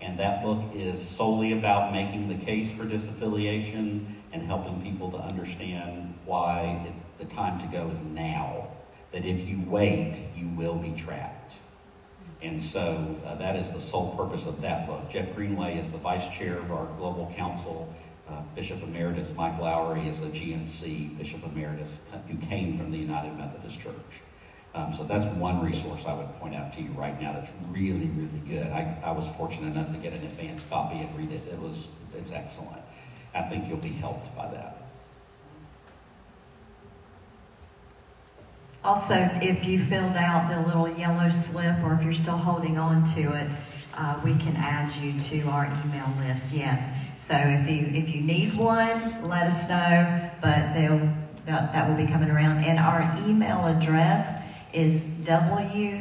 And 0.01 0.18
that 0.18 0.42
book 0.42 0.62
is 0.75 1.07
solely 1.07 1.53
about 1.53 1.92
making 1.92 2.29
the 2.29 2.44
case 2.44 2.73
for 2.73 2.85
disaffiliation 2.85 4.05
and 4.33 4.42
helping 4.42 4.83
people 4.83 5.11
to 5.12 5.18
understand 5.18 6.14
why 6.27 6.85
it, 6.87 7.18
the 7.18 7.35
time 7.35 7.59
to 7.61 7.66
go 7.66 7.88
is 7.88 8.03
now. 8.03 8.68
That 9.12 9.25
if 9.25 9.49
you 9.49 9.62
wait, 9.66 10.20
you 10.37 10.49
will 10.49 10.75
be 10.75 10.92
trapped. 10.92 11.55
And 12.42 12.62
so 12.62 13.16
uh, 13.25 13.37
that 13.37 13.57
is 13.57 13.73
the 13.73 13.81
sole 13.81 14.14
purpose 14.16 14.47
of 14.47 14.61
that 14.61 14.87
book. 14.87 15.09
Jeff 15.09 15.35
Greenway 15.35 15.79
is 15.79 15.90
the 15.90 15.99
vice 15.99 16.29
chair 16.37 16.59
of 16.59 16.70
our 16.70 16.87
global 16.99 17.33
council. 17.35 17.94
Uh, 18.29 18.42
Bishop 18.55 18.83
Emeritus 18.83 19.33
Mike 19.35 19.59
Lowry 19.61 20.09
is 20.09 20.20
a 20.20 20.27
GMC 20.27 21.16
Bishop 21.16 21.44
Emeritus 21.44 22.03
who 22.29 22.37
came 22.37 22.77
from 22.77 22.90
the 22.90 22.99
United 22.99 23.37
Methodist 23.37 23.81
Church. 23.81 24.23
Um, 24.75 24.93
so 24.93 25.05
that's 25.05 25.25
one 25.37 25.65
resource 25.65 26.05
I 26.05 26.15
would 26.15 26.35
point 26.41 26.57
out 26.57 26.73
to 26.73 26.83
you 26.83 26.91
right 26.91 27.21
now 27.21 27.33
that's 27.33 27.53
really, 27.71 28.07
really 28.07 28.43
good. 28.47 28.67
I, 28.73 28.99
I 29.05 29.13
was 29.13 29.29
fortunate 29.37 29.69
enough 29.69 29.93
to 29.93 29.99
get 29.99 30.19
an 30.19 30.25
advanced 30.25 30.69
copy 30.69 30.99
and 30.99 31.17
read 31.17 31.31
it. 31.31 31.43
It 31.53 31.61
was, 31.61 32.05
it's 32.13 32.33
excellent. 32.33 32.83
I 33.35 33.43
think 33.43 33.69
you'll 33.69 33.77
be 33.79 33.89
helped 33.89 34.35
by 34.37 34.49
that. 34.49 34.83
Also, 38.83 39.15
if 39.41 39.65
you 39.65 39.83
filled 39.83 40.17
out 40.17 40.51
the 40.51 40.61
little 40.67 40.91
yellow 40.99 41.31
slip 41.31 41.83
or 41.85 41.95
if 41.95 42.03
you're 42.03 42.13
still 42.13 42.37
holding 42.37 42.77
on 42.77 43.05
to 43.15 43.33
it, 43.33 43.57
uh, 43.97 44.21
we 44.25 44.35
can 44.35 44.57
add 44.57 44.95
you 44.97 45.19
to 45.19 45.41
our 45.49 45.67
email 45.85 46.13
list. 46.19 46.53
Yes. 46.53 46.91
So 47.17 47.35
if 47.35 47.71
you 47.71 47.87
if 47.95 48.15
you 48.15 48.21
need 48.21 48.55
one, 48.59 49.23
let 49.23 49.47
us 49.47 49.69
know. 49.69 50.31
But 50.43 50.75
they'll 50.75 50.99
that, 51.47 51.73
that 51.73 51.89
will 51.89 51.97
be 51.97 52.11
coming 52.11 52.31
around. 52.31 52.65
And 52.65 52.79
our 52.79 53.17
email 53.27 53.65
address 53.67 54.43
is 54.75 55.05
wcawnc 55.23 56.01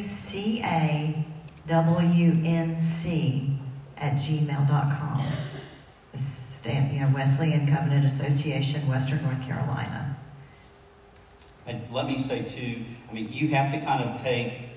at 3.97 4.13
gmail.com. 4.13 5.27
It's 6.13 6.65
you 6.65 6.99
know, 6.99 7.11
Wesleyan 7.13 7.67
Covenant 7.67 8.05
Association, 8.05 8.87
Western 8.87 9.21
North 9.23 9.41
Carolina. 9.43 10.17
And 11.65 11.81
let 11.91 12.07
me 12.07 12.17
say 12.17 12.43
too, 12.43 12.83
I 13.09 13.13
mean, 13.13 13.31
you 13.31 13.49
have 13.49 13.71
to 13.71 13.79
kind 13.79 14.03
of 14.03 14.21
take 14.21 14.69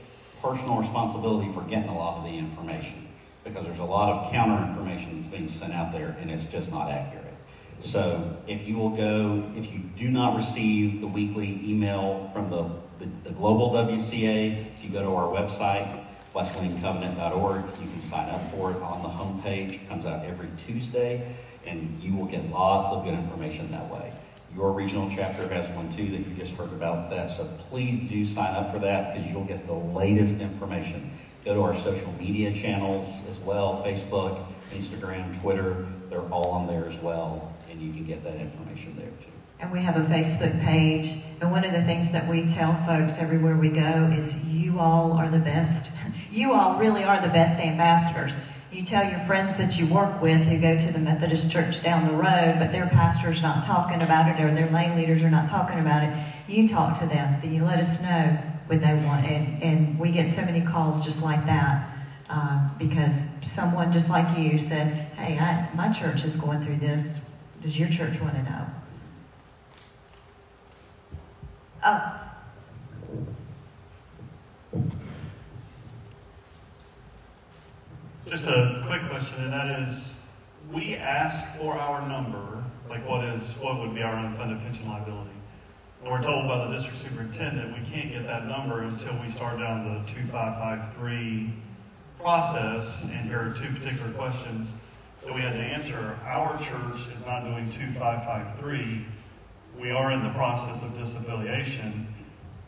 personal 0.43 0.79
responsibility 0.79 1.49
for 1.49 1.63
getting 1.63 1.89
a 1.89 1.97
lot 1.97 2.19
of 2.19 2.25
the 2.25 2.39
information 2.39 3.09
because 3.45 3.65
there's 3.65 3.79
a 3.79 3.85
lot 3.85 4.13
of 4.13 4.31
counter 4.31 4.65
information 4.67 5.15
that's 5.15 5.29
being 5.29 5.49
sent 5.49 5.73
out 5.73 5.93
there 5.93 6.17
and 6.21 6.31
it's 6.31 6.47
just 6.47 6.71
not 6.71 6.91
accurate. 6.91 7.35
So 7.79 8.37
if 8.47 8.67
you 8.67 8.77
will 8.77 8.91
go, 8.91 9.51
if 9.57 9.73
you 9.73 9.81
do 9.97 10.09
not 10.09 10.35
receive 10.35 11.01
the 11.01 11.07
weekly 11.07 11.61
email 11.65 12.25
from 12.25 12.49
the, 12.49 12.71
the, 12.99 13.09
the 13.25 13.31
global 13.31 13.71
WCA, 13.71 14.75
if 14.75 14.85
you 14.85 14.91
go 14.91 15.03
to 15.03 15.15
our 15.15 15.29
website, 15.29 16.05
wesleyancovenant.org, 16.35 17.65
you 17.81 17.91
can 17.91 18.01
sign 18.01 18.29
up 18.31 18.43
for 18.43 18.71
it 18.71 18.83
on 18.83 19.03
the 19.03 19.09
homepage. 19.09 19.75
It 19.75 19.89
comes 19.89 20.07
out 20.07 20.25
every 20.25 20.49
Tuesday 20.59 21.35
and 21.67 21.99
you 22.03 22.15
will 22.15 22.27
get 22.27 22.49
lots 22.51 22.89
of 22.91 23.05
good 23.05 23.15
information 23.15 23.71
that 23.73 23.91
way. 23.91 24.13
Your 24.55 24.73
regional 24.73 25.11
chapter 25.11 25.49
has 25.49 25.69
one 25.71 25.91
too 25.91 26.07
that 26.07 26.19
you 26.19 26.35
just 26.37 26.57
heard 26.57 26.73
about 26.73 27.11
that. 27.11 27.31
So 27.31 27.45
please 27.69 28.09
do 28.09 28.25
sign 28.25 28.55
up 28.55 28.71
for 28.71 28.79
that 28.79 29.15
because 29.15 29.31
you'll 29.31 29.45
get 29.45 29.67
the 29.67 29.75
latest 29.75 30.41
information. 30.41 31.11
Go 31.45 31.55
to 31.55 31.63
our 31.63 31.75
social 31.75 32.13
media 32.13 32.53
channels 32.53 33.29
as 33.29 33.39
well 33.41 33.83
Facebook, 33.85 34.45
Instagram, 34.73 35.39
Twitter. 35.41 35.87
They're 36.09 36.21
all 36.21 36.51
on 36.53 36.67
there 36.67 36.87
as 36.87 36.99
well. 36.99 37.55
And 37.71 37.81
you 37.81 37.93
can 37.93 38.05
get 38.05 38.23
that 38.23 38.37
information 38.37 38.97
there 38.97 39.11
too. 39.21 39.31
And 39.59 39.73
we 39.73 39.81
have 39.81 39.97
a 39.97 40.01
Facebook 40.01 40.63
page. 40.63 41.23
And 41.41 41.51
one 41.51 41.65
of 41.65 41.73
the 41.73 41.83
things 41.83 42.13
that 42.13 42.29
we 42.29 42.47
tell 42.47 42.75
folks 42.87 43.19
everywhere 43.19 43.57
we 43.57 43.69
go 43.69 44.13
is 44.17 44.45
you 44.45 44.79
all 44.79 45.13
are 45.13 45.31
the 45.31 45.39
best. 45.39 45.93
You 46.33 46.53
all 46.53 46.79
really 46.79 47.03
are 47.03 47.19
the 47.19 47.31
best 47.31 47.59
ambassadors. 47.59 48.43
You 48.71 48.85
tell 48.85 49.09
your 49.09 49.21
friends 49.21 49.57
that 49.57 49.79
you 49.79 49.87
work 49.87 50.21
with 50.21 50.43
who 50.43 50.59
go 50.59 50.77
to 50.77 50.93
the 50.93 50.99
Methodist 50.99 51.51
church 51.51 51.83
down 51.83 52.07
the 52.07 52.13
road, 52.13 52.57
but 52.59 52.73
their 52.73 52.87
pastor's 52.89 53.41
not 53.41 53.65
talking 53.65 54.03
about 54.03 54.29
it 54.29 54.43
or 54.43 54.55
their 54.55 54.69
lay 54.71 54.95
leaders 54.95 55.23
are 55.23 55.31
not 55.31 55.49
talking 55.49 55.81
about 55.81 56.03
it. 56.03 56.15
You 56.47 56.69
talk 56.69 56.99
to 56.99 57.07
them. 57.07 57.41
Then 57.41 57.55
you 57.55 57.65
let 57.65 57.79
us 57.79 58.03
know 58.03 58.37
when 58.67 58.83
they 58.83 58.93
want. 59.07 59.25
it. 59.25 59.63
and 59.63 59.99
we 59.99 60.11
get 60.11 60.27
so 60.27 60.43
many 60.43 60.61
calls 60.61 61.03
just 61.03 61.23
like 61.23 61.47
that 61.47 61.89
uh, 62.29 62.69
because 62.77 63.39
someone 63.43 63.93
just 63.93 64.11
like 64.11 64.37
you 64.37 64.59
said, 64.59 65.09
hey, 65.17 65.39
I, 65.39 65.71
my 65.75 65.91
church 65.91 66.23
is 66.25 66.37
going 66.37 66.63
through 66.63 66.77
this. 66.77 67.35
Does 67.63 67.79
your 67.79 67.89
church 67.89 68.21
want 68.21 68.35
to 68.35 68.43
know? 68.43 68.67
Oh. 71.89 72.13
Just 78.27 78.49
a 78.49 78.83
quick 78.85 79.03
question, 79.09 79.45
and 79.45 79.53
that 79.53 79.83
is, 79.83 80.21
we 80.73 80.97
ask 80.97 81.57
for 81.59 81.79
our 81.79 82.09
number, 82.09 82.65
like 82.91 83.09
what 83.09 83.23
is 83.23 83.53
what 83.61 83.79
would 83.79 83.95
be 83.95 84.03
our 84.03 84.15
unfunded 84.15 84.61
pension 84.63 84.89
liability. 84.89 85.31
And 86.03 86.11
we're 86.11 86.21
told 86.21 86.49
by 86.49 86.67
the 86.67 86.73
district 86.73 86.99
superintendent 86.99 87.79
we 87.79 87.89
can't 87.89 88.11
get 88.11 88.27
that 88.27 88.47
number 88.47 88.83
until 88.83 89.17
we 89.23 89.31
start 89.31 89.61
down 89.61 89.85
the 89.85 90.13
2553 90.13 91.53
process. 92.19 93.05
And 93.05 93.29
here 93.29 93.39
are 93.39 93.55
two 93.55 93.73
particular 93.73 94.11
questions 94.15 94.75
that 95.25 95.33
we 95.33 95.41
had 95.41 95.53
to 95.53 95.61
answer. 95.61 96.19
Our 96.25 96.59
church 96.59 97.07
is 97.15 97.25
not 97.25 97.45
doing 97.45 97.71
2553. 97.71 99.07
We 99.79 99.91
are 99.91 100.13
in 100.13 100.23
the 100.23 100.31
process 100.31 100.83
of 100.83 100.91
disaffiliation. 100.91 102.07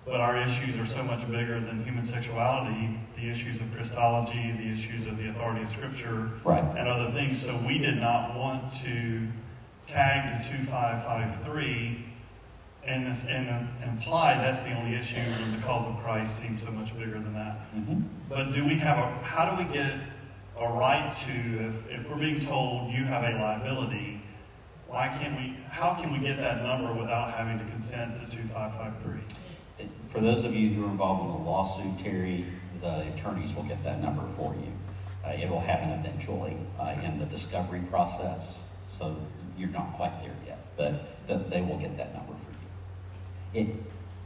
But 0.05 0.21
our 0.23 0.39
issues 0.39 0.79
are 0.79 0.87
so 0.87 1.03
much 1.03 1.31
bigger 1.31 1.61
than 1.61 1.85
human 1.85 2.07
sexuality, 2.07 2.99
the 3.15 3.29
issues 3.29 3.61
of 3.61 3.71
Christology, 3.75 4.53
the 4.53 4.73
issues 4.73 5.07
of 5.07 5.19
the 5.19 5.29
authority 5.29 5.63
of 5.63 5.71
Scripture, 5.71 6.31
right. 6.45 6.65
and 6.79 6.89
other 6.89 7.11
things. 7.11 7.43
So 7.43 7.55
we 7.67 7.77
did 7.79 7.99
not 7.99 8.35
want 8.35 8.73
to 8.85 9.29
tag 9.87 10.43
to 10.43 10.51
2553 10.51 12.07
and, 12.85 13.07
this, 13.07 13.27
and 13.27 13.51
uh, 13.51 13.61
imply 13.85 14.35
that's 14.35 14.63
the 14.63 14.73
only 14.73 14.97
issue 14.97 15.17
and 15.17 15.53
the 15.53 15.65
cause 15.67 15.87
of 15.87 15.97
Christ 15.99 16.41
seems 16.41 16.63
so 16.63 16.71
much 16.71 16.97
bigger 16.99 17.19
than 17.19 17.35
that. 17.35 17.61
Mm-hmm. 17.75 18.01
But 18.31 18.53
do 18.53 18.65
we 18.65 18.77
have 18.77 18.99
a, 18.99 19.25
how 19.25 19.51
do 19.51 19.63
we 19.63 19.71
get 19.71 19.95
a 20.59 20.69
right 20.69 21.15
to, 21.27 21.69
if, 21.69 22.01
if 22.01 22.09
we're 22.09 22.17
being 22.17 22.41
told 22.41 22.91
you 22.93 23.05
have 23.05 23.23
a 23.25 23.37
liability, 23.39 24.18
why 24.89 25.09
can't 25.21 25.37
we, 25.37 25.55
how 25.69 25.95
can 25.95 26.13
we 26.13 26.19
get 26.19 26.39
that 26.39 26.63
number 26.63 26.93
without 26.99 27.33
having 27.33 27.59
to 27.59 27.65
consent 27.71 28.17
to 28.17 28.23
2553? 28.37 29.21
for 30.03 30.21
those 30.21 30.45
of 30.45 30.57
you 30.57 30.71
who 30.71 30.87
are 30.87 30.91
involved 30.91 31.23
in 31.23 31.45
the 31.45 31.49
lawsuit, 31.49 31.99
Terry, 31.99 32.47
the 32.81 33.07
attorneys 33.13 33.55
will 33.55 33.63
get 33.65 33.83
that 33.85 34.03
number 34.03 34.27
for 34.27 34.55
you. 34.55 34.73
Uh, 35.25 35.31
it 35.31 35.49
will 35.49 35.61
happen 35.61 35.91
eventually 35.91 36.57
uh, 36.81 36.97
in 37.05 37.19
the 37.19 37.27
discovery 37.27 37.83
process, 37.91 38.69
so 38.89 39.17
you're 39.57 39.69
not 39.69 39.93
quite 39.93 40.21
there 40.23 40.35
yet, 40.47 40.59
but 40.77 41.27
the, 41.27 41.37
they 41.37 41.61
will 41.61 41.79
get 41.79 41.97
that 41.97 42.15
number 42.15 42.33
for 42.35 42.51
you. 42.51 43.61
It, 43.61 43.77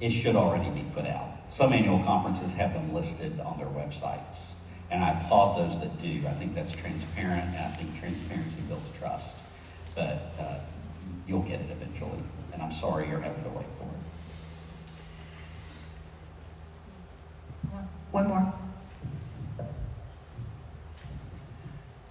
it 0.01 0.11
should 0.11 0.37
already 0.37 0.71
be 0.71 0.85
put 0.95 1.07
out. 1.07 1.29
Some 1.51 1.73
annual 1.73 2.03
conferences 2.03 2.55
have 2.55 2.73
them 2.73 2.95
listed 2.95 3.39
on 3.41 3.59
their 3.59 3.67
websites, 3.67 4.55
and 4.91 5.03
I 5.03 5.21
applaud 5.21 5.59
those 5.59 5.81
that 5.81 6.01
do. 6.01 6.23
I 6.27 6.33
think 6.33 6.55
that's 6.55 6.73
transparent, 6.73 7.55
and 7.55 7.59
I 7.59 7.69
think 7.69 7.99
transparency 7.99 8.61
builds 8.69 8.91
trust. 8.99 9.37
But 9.95 10.33
uh, 10.39 10.59
you'll 11.27 11.43
get 11.43 11.61
it 11.61 11.71
eventually, 11.71 12.23
and 12.53 12.63
I'm 12.63 12.73
sorry 12.73 13.09
you're 13.09 13.21
having 13.21 13.45
to 13.45 13.51
wait 13.51 13.67
for 13.73 13.85
it. 13.85 13.89
One 18.11 18.29
more. 18.29 18.55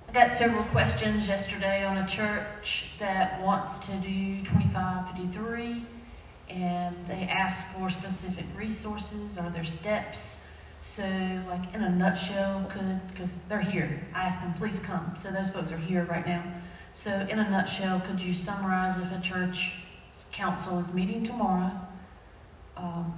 I 0.10 0.13
got 0.13 0.36
several 0.36 0.63
questions 0.65 1.28
yesterday 1.28 1.86
on 1.86 1.98
a 2.00 2.08
church 2.08 2.88
that 3.00 3.41
wants 3.41 3.80
to 3.80 3.91
do 3.94 4.44
2553 4.44 5.86
and 6.50 6.96
they 7.08 7.28
asked 7.30 7.65
for 7.67 7.89
specific 7.89 8.46
resources. 8.56 9.38
Are 9.38 9.50
there 9.50 9.63
steps? 9.63 10.36
So, 10.84 11.04
like 11.48 11.74
in 11.74 11.84
a 11.84 11.89
nutshell, 11.89 12.65
could, 12.70 13.00
because 13.12 13.36
they're 13.48 13.62
here, 13.62 14.06
I 14.13 14.24
asked 14.24 14.41
them, 14.41 14.54
please 14.56 14.80
come. 14.80 15.15
So, 15.22 15.32
those 15.32 15.52
folks 15.52 15.72
are 15.72 15.78
here 15.78 16.04
right 16.06 16.26
now. 16.26 16.44
So, 16.94 17.12
in 17.30 17.40
a 17.40 17.50
nutshell, 17.50 18.02
could 18.02 18.22
you 18.22 18.34
summarize 18.34 19.00
if 19.00 19.12
a 19.12 19.22
church 19.22 19.72
council 20.32 20.80
is 20.80 20.94
meeting 20.94 21.24
tomorrow. 21.24 21.72
Um, 22.78 23.14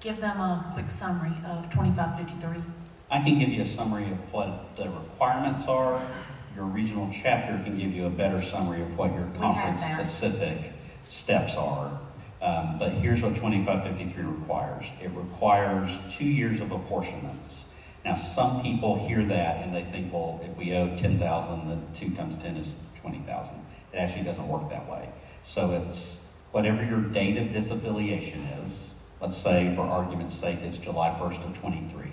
give 0.00 0.20
them 0.20 0.38
a 0.40 0.70
quick 0.72 0.90
summary 0.90 1.32
of 1.46 1.70
2553. 1.70 2.62
I 3.10 3.22
can 3.22 3.38
give 3.38 3.48
you 3.48 3.62
a 3.62 3.66
summary 3.66 4.10
of 4.10 4.32
what 4.32 4.76
the 4.76 4.88
requirements 4.88 5.66
are. 5.66 6.06
Your 6.54 6.64
regional 6.64 7.10
chapter 7.12 7.62
can 7.64 7.78
give 7.78 7.92
you 7.92 8.06
a 8.06 8.10
better 8.10 8.40
summary 8.40 8.82
of 8.82 8.96
what 8.96 9.12
your 9.14 9.28
conference 9.38 9.84
specific 9.84 10.72
steps 11.08 11.56
are. 11.56 11.98
Um, 12.42 12.78
but 12.78 12.92
here's 12.92 13.22
what 13.22 13.36
2553 13.36 14.24
requires 14.24 14.90
it 15.02 15.10
requires 15.10 16.16
two 16.16 16.24
years 16.24 16.60
of 16.60 16.72
apportionments. 16.72 17.74
Now, 18.04 18.14
some 18.14 18.62
people 18.62 19.06
hear 19.06 19.24
that 19.24 19.62
and 19.62 19.74
they 19.74 19.82
think, 19.82 20.12
well, 20.12 20.40
if 20.42 20.56
we 20.56 20.74
owe 20.74 20.96
10,000, 20.96 21.68
then 21.68 21.86
2 21.94 22.14
times 22.16 22.38
10 22.38 22.56
is 22.56 22.76
20,000. 22.96 23.56
It 23.92 23.96
actually 23.96 24.24
doesn't 24.24 24.48
work 24.48 24.70
that 24.70 24.88
way. 24.90 25.08
So 25.42 25.72
it's 25.72 26.32
whatever 26.52 26.84
your 26.84 27.00
date 27.00 27.36
of 27.36 27.48
disaffiliation 27.48 28.64
is. 28.64 28.94
Let's 29.20 29.36
say, 29.36 29.74
for 29.74 29.82
argument's 29.82 30.34
sake, 30.34 30.60
it's 30.62 30.78
July 30.78 31.10
1st 31.10 31.44
of 31.44 31.58
23. 31.58 32.12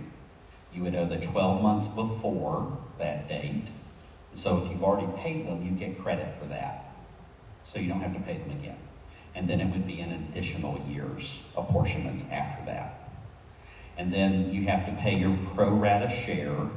You 0.73 0.83
would 0.83 0.95
owe 0.95 1.05
the 1.05 1.17
12 1.17 1.61
months 1.61 1.87
before 1.87 2.77
that 2.99 3.29
date. 3.29 3.67
So 4.33 4.61
if 4.61 4.69
you've 4.69 4.83
already 4.83 5.07
paid 5.17 5.47
them, 5.47 5.65
you 5.65 5.71
get 5.71 5.97
credit 5.97 6.35
for 6.35 6.45
that. 6.45 6.93
So 7.63 7.79
you 7.79 7.87
don't 7.87 8.01
have 8.01 8.13
to 8.13 8.19
pay 8.19 8.37
them 8.37 8.51
again. 8.51 8.77
And 9.33 9.47
then 9.47 9.61
it 9.61 9.67
would 9.67 9.87
be 9.87 10.01
an 10.01 10.11
additional 10.11 10.79
year's 10.87 11.47
apportionments 11.55 12.29
after 12.31 12.65
that. 12.65 13.06
And 13.97 14.13
then 14.13 14.53
you 14.53 14.63
have 14.63 14.85
to 14.85 14.91
pay 15.01 15.17
your 15.17 15.37
pro 15.55 15.71
rata 15.73 16.07
share 16.07 16.69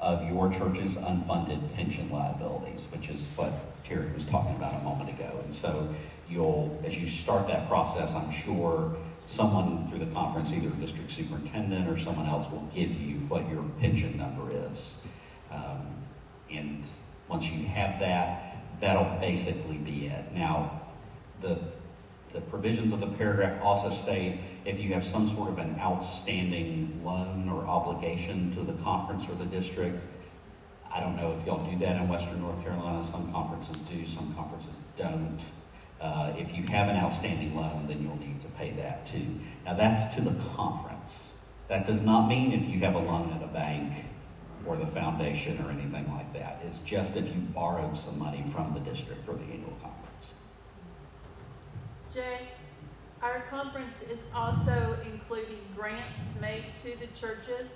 of 0.00 0.28
your 0.28 0.52
church's 0.52 0.96
unfunded 0.98 1.74
pension 1.74 2.10
liabilities, 2.10 2.88
which 2.92 3.08
is 3.08 3.26
what 3.36 3.52
Terry 3.84 4.12
was 4.12 4.24
talking 4.24 4.54
about 4.56 4.74
a 4.74 4.84
moment 4.84 5.08
ago. 5.08 5.40
And 5.42 5.54
so 5.54 5.88
you'll, 6.28 6.78
as 6.84 6.98
you 6.98 7.06
start 7.06 7.46
that 7.48 7.68
process, 7.68 8.14
I'm 8.14 8.30
sure 8.30 8.94
someone 9.26 9.88
through 9.88 10.00
the 10.00 10.12
conference, 10.12 10.52
either 10.52 10.68
district 10.76 11.10
superintendent 11.10 11.88
or 11.88 11.96
someone 11.96 12.26
else, 12.26 12.50
will 12.50 12.68
give 12.74 12.90
you 13.00 13.16
what 13.28 13.48
your 13.48 13.62
pension 13.80 14.16
number 14.18 14.50
is. 14.52 15.00
Um, 15.50 15.86
and 16.50 16.84
once 17.28 17.50
you 17.50 17.66
have 17.68 17.98
that, 18.00 18.56
that'll 18.80 19.18
basically 19.20 19.78
be 19.78 20.06
it. 20.06 20.32
Now, 20.32 20.82
the 21.40 21.58
the 22.32 22.40
provisions 22.40 22.92
of 22.92 23.00
the 23.00 23.06
paragraph 23.06 23.62
also 23.62 23.90
state 23.90 24.40
if 24.64 24.80
you 24.80 24.92
have 24.94 25.04
some 25.04 25.28
sort 25.28 25.50
of 25.50 25.58
an 25.58 25.78
outstanding 25.78 27.00
loan 27.04 27.48
or 27.48 27.64
obligation 27.66 28.50
to 28.52 28.60
the 28.60 28.72
conference 28.82 29.28
or 29.28 29.34
the 29.34 29.46
district. 29.46 30.02
I 30.92 31.00
don't 31.00 31.16
know 31.16 31.32
if 31.32 31.46
y'all 31.46 31.64
do 31.70 31.78
that 31.78 31.96
in 31.96 32.08
Western 32.08 32.40
North 32.40 32.62
Carolina. 32.62 33.02
Some 33.02 33.30
conferences 33.32 33.80
do, 33.82 34.04
some 34.04 34.34
conferences 34.34 34.80
don't. 34.96 35.40
Uh, 36.00 36.32
if 36.36 36.56
you 36.56 36.64
have 36.64 36.88
an 36.88 36.96
outstanding 36.96 37.54
loan, 37.54 37.86
then 37.86 38.02
you'll 38.02 38.18
need 38.18 38.40
to 38.40 38.48
pay 38.48 38.72
that 38.72 39.06
too. 39.06 39.38
Now, 39.64 39.74
that's 39.74 40.16
to 40.16 40.20
the 40.20 40.34
conference. 40.54 41.32
That 41.68 41.86
does 41.86 42.02
not 42.02 42.28
mean 42.28 42.52
if 42.52 42.68
you 42.68 42.80
have 42.80 42.94
a 42.94 42.98
loan 42.98 43.32
at 43.32 43.42
a 43.42 43.46
bank 43.46 44.06
or 44.66 44.76
the 44.76 44.86
foundation 44.86 45.58
or 45.64 45.70
anything 45.70 46.10
like 46.12 46.32
that. 46.34 46.60
It's 46.64 46.80
just 46.80 47.16
if 47.16 47.34
you 47.34 47.40
borrowed 47.40 47.96
some 47.96 48.18
money 48.18 48.42
from 48.42 48.74
the 48.74 48.80
district 48.80 49.28
or 49.28 49.34
the 49.34 49.44
annual 49.44 49.76
conference. 49.80 49.91
Jay, 52.12 52.48
our 53.22 53.40
conference 53.50 54.02
is 54.10 54.20
also 54.34 54.96
including 55.10 55.58
grants 55.74 56.38
made 56.40 56.64
to 56.82 56.98
the 56.98 57.06
churches 57.18 57.68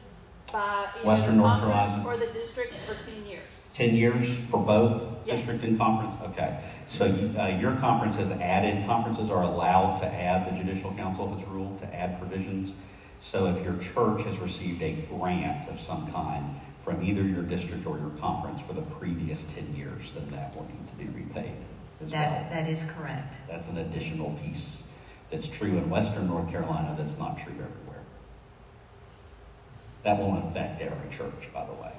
by 0.52 0.86
Western 1.02 1.38
North 1.38 1.60
Carolina. 1.60 2.04
or 2.06 2.16
the 2.18 2.26
districts 2.26 2.76
for 2.86 2.94
ten 3.04 3.24
years. 3.26 3.42
10 3.72 3.94
years 3.94 4.38
for 4.38 4.58
both 4.62 5.04
Yes. 5.26 5.38
district 5.38 5.64
and 5.64 5.78
conference? 5.78 6.14
Okay. 6.30 6.60
So 6.86 7.04
you, 7.04 7.38
uh, 7.38 7.46
your 7.48 7.76
conference 7.76 8.16
has 8.16 8.30
added, 8.30 8.86
conferences 8.86 9.30
are 9.30 9.42
allowed 9.42 9.96
to 9.96 10.06
add, 10.06 10.46
the 10.50 10.56
judicial 10.56 10.92
council 10.92 11.34
has 11.34 11.46
ruled 11.46 11.78
to 11.78 11.94
add 11.94 12.18
provisions. 12.18 12.74
So 13.18 13.46
if 13.48 13.62
your 13.64 13.76
church 13.76 14.24
has 14.24 14.38
received 14.38 14.82
a 14.82 14.92
grant 15.10 15.68
of 15.68 15.78
some 15.78 16.10
kind 16.10 16.54
from 16.80 17.02
either 17.02 17.22
your 17.22 17.42
district 17.42 17.86
or 17.86 17.98
your 17.98 18.10
conference 18.10 18.62
for 18.62 18.72
the 18.72 18.82
previous 18.82 19.44
10 19.44 19.74
years, 19.74 20.12
then 20.12 20.30
that 20.30 20.54
will 20.56 20.66
need 20.66 20.86
to 20.88 20.94
be 20.94 21.06
repaid 21.08 21.56
as 22.02 22.12
well. 22.12 22.22
That, 22.22 22.50
that 22.50 22.68
is 22.68 22.84
correct. 22.96 23.36
That's 23.48 23.68
an 23.68 23.78
additional 23.78 24.30
piece 24.42 24.92
that's 25.30 25.48
true 25.48 25.76
in 25.76 25.90
Western 25.90 26.28
North 26.28 26.50
Carolina 26.50 26.94
that's 26.96 27.18
not 27.18 27.38
true 27.38 27.52
everywhere. 27.52 28.02
That 30.04 30.18
won't 30.18 30.44
affect 30.44 30.80
every 30.80 31.10
church, 31.10 31.52
by 31.52 31.66
the 31.66 31.72
way. 31.72 31.92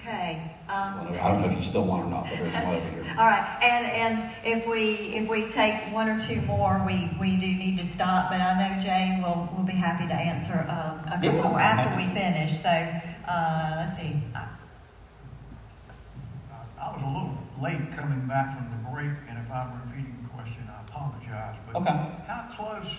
Okay. 0.00 0.54
Um, 0.68 1.08
I 1.18 1.28
don't 1.28 1.40
know 1.40 1.46
if 1.46 1.56
you 1.56 1.62
still 1.62 1.84
want 1.84 2.06
or 2.06 2.10
not, 2.10 2.28
but 2.28 2.38
there's 2.38 2.54
one 2.54 2.74
over 2.74 2.90
here. 2.90 3.06
All 3.18 3.26
right, 3.26 3.58
and, 3.62 3.86
and 4.18 4.30
if 4.44 4.66
we, 4.66 5.16
if 5.16 5.26
we 5.26 5.48
take 5.48 5.76
one 5.94 6.10
or 6.10 6.18
two 6.18 6.42
more, 6.42 6.82
we, 6.86 7.10
we 7.18 7.36
do 7.36 7.46
need 7.46 7.78
to 7.78 7.84
stop, 7.84 8.28
but 8.28 8.38
I 8.38 8.68
know 8.68 8.78
Jay 8.78 9.18
will, 9.22 9.48
will 9.56 9.64
be 9.64 9.72
happy 9.72 10.06
to 10.06 10.12
answer 10.12 10.66
um, 10.68 10.98
a 11.06 11.10
couple 11.10 11.32
Yeah, 11.32 11.48
more 11.48 11.58
after 11.58 11.96
we 11.96 12.12
finish, 12.12 12.54
so, 12.54 12.68
uh, 12.68 13.74
let's 13.78 13.96
see. 13.96 14.22
I 16.78 16.92
was 16.92 17.02
a 17.02 17.06
little 17.06 17.38
late 17.60 17.92
coming 17.96 18.26
back 18.26 18.56
from 18.56 18.68
the 18.70 18.90
break, 18.90 19.12
and 19.28 19.38
if 19.38 19.50
I'm 19.50 19.80
repeating 19.86 20.18
the 20.22 20.28
question, 20.30 20.68
I 20.68 20.80
apologize. 20.82 21.56
But 21.66 21.76
Okay. 21.80 22.10
how 22.26 22.46
close 22.50 22.90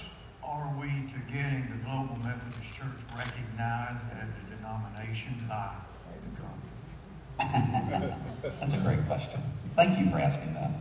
are 0.43 0.73
we 0.79 0.87
to 0.87 1.19
getting 1.31 1.67
the 1.69 1.77
Global 1.83 2.15
Methodist 2.23 2.63
Church 2.73 2.99
recognized 3.15 4.05
as 4.13 4.29
a 4.29 4.55
denomination 4.55 5.45
by 5.47 5.71
the 6.23 6.41
conference? 7.39 8.55
That's 8.59 8.73
a 8.73 8.77
great 8.77 9.05
question. 9.07 9.41
Thank 9.75 9.99
you 9.99 10.09
for 10.09 10.17
asking 10.19 10.53
that. 10.53 10.71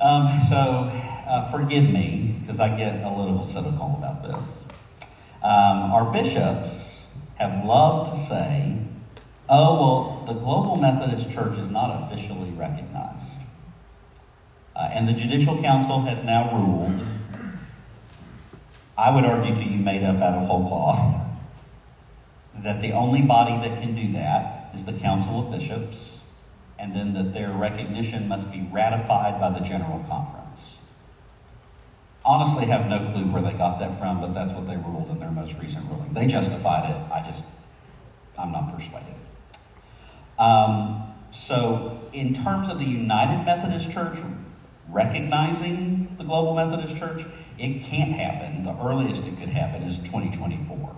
Um, 0.00 0.40
so, 0.40 0.90
uh, 1.26 1.50
forgive 1.50 1.90
me 1.90 2.36
because 2.40 2.58
I 2.60 2.74
get 2.76 3.02
a 3.04 3.10
little 3.10 3.44
cynical 3.44 3.96
about 3.98 4.22
this. 4.22 4.64
Um, 5.42 5.92
our 5.92 6.10
bishops 6.10 7.12
have 7.36 7.64
loved 7.64 8.12
to 8.12 8.16
say, 8.18 8.78
oh, 9.50 9.74
well, 9.74 10.24
the 10.26 10.40
Global 10.40 10.76
Methodist 10.76 11.30
Church 11.30 11.58
is 11.58 11.68
not 11.68 12.02
officially 12.02 12.50
recognized. 12.50 13.36
Uh, 14.74 14.88
and 14.92 15.08
the 15.08 15.12
Judicial 15.12 15.60
Council 15.60 16.02
has 16.02 16.22
now 16.24 16.54
ruled, 16.54 17.02
I 18.96 19.10
would 19.10 19.24
argue 19.24 19.54
to 19.54 19.64
you 19.64 19.78
made 19.78 20.04
up 20.04 20.16
out 20.16 20.34
of 20.34 20.46
whole 20.46 20.66
cloth, 20.66 21.26
that 22.62 22.80
the 22.80 22.92
only 22.92 23.22
body 23.22 23.68
that 23.68 23.82
can 23.82 23.94
do 23.94 24.12
that 24.12 24.70
is 24.72 24.84
the 24.84 24.92
Council 24.92 25.44
of 25.44 25.50
Bishops, 25.50 26.24
and 26.78 26.94
then 26.94 27.12
that 27.14 27.34
their 27.34 27.50
recognition 27.50 28.28
must 28.28 28.52
be 28.52 28.66
ratified 28.70 29.40
by 29.40 29.50
the 29.50 29.64
General 29.64 30.04
Conference. 30.08 30.92
Honestly, 32.24 32.66
have 32.66 32.86
no 32.86 32.98
clue 33.12 33.24
where 33.24 33.42
they 33.42 33.52
got 33.52 33.78
that 33.80 33.94
from, 33.98 34.20
but 34.20 34.32
that's 34.32 34.52
what 34.52 34.66
they 34.66 34.76
ruled 34.76 35.08
in 35.10 35.18
their 35.18 35.30
most 35.30 35.58
recent 35.58 35.84
ruling. 35.90 36.12
They 36.12 36.26
justified 36.26 36.90
it. 36.90 37.12
I 37.12 37.22
just, 37.22 37.46
I'm 38.38 38.52
not 38.52 38.72
persuaded. 38.72 39.14
Um, 40.40 41.02
so, 41.30 42.00
in 42.12 42.34
terms 42.34 42.68
of 42.70 42.78
the 42.78 42.86
United 42.86 43.44
Methodist 43.44 43.92
Church 43.92 44.18
recognizing 44.88 46.16
the 46.18 46.24
Global 46.24 46.54
Methodist 46.54 46.96
Church, 46.96 47.24
it 47.58 47.84
can't 47.84 48.12
happen. 48.12 48.64
The 48.64 48.74
earliest 48.82 49.26
it 49.26 49.38
could 49.38 49.50
happen 49.50 49.82
is 49.82 49.98
2024 49.98 50.96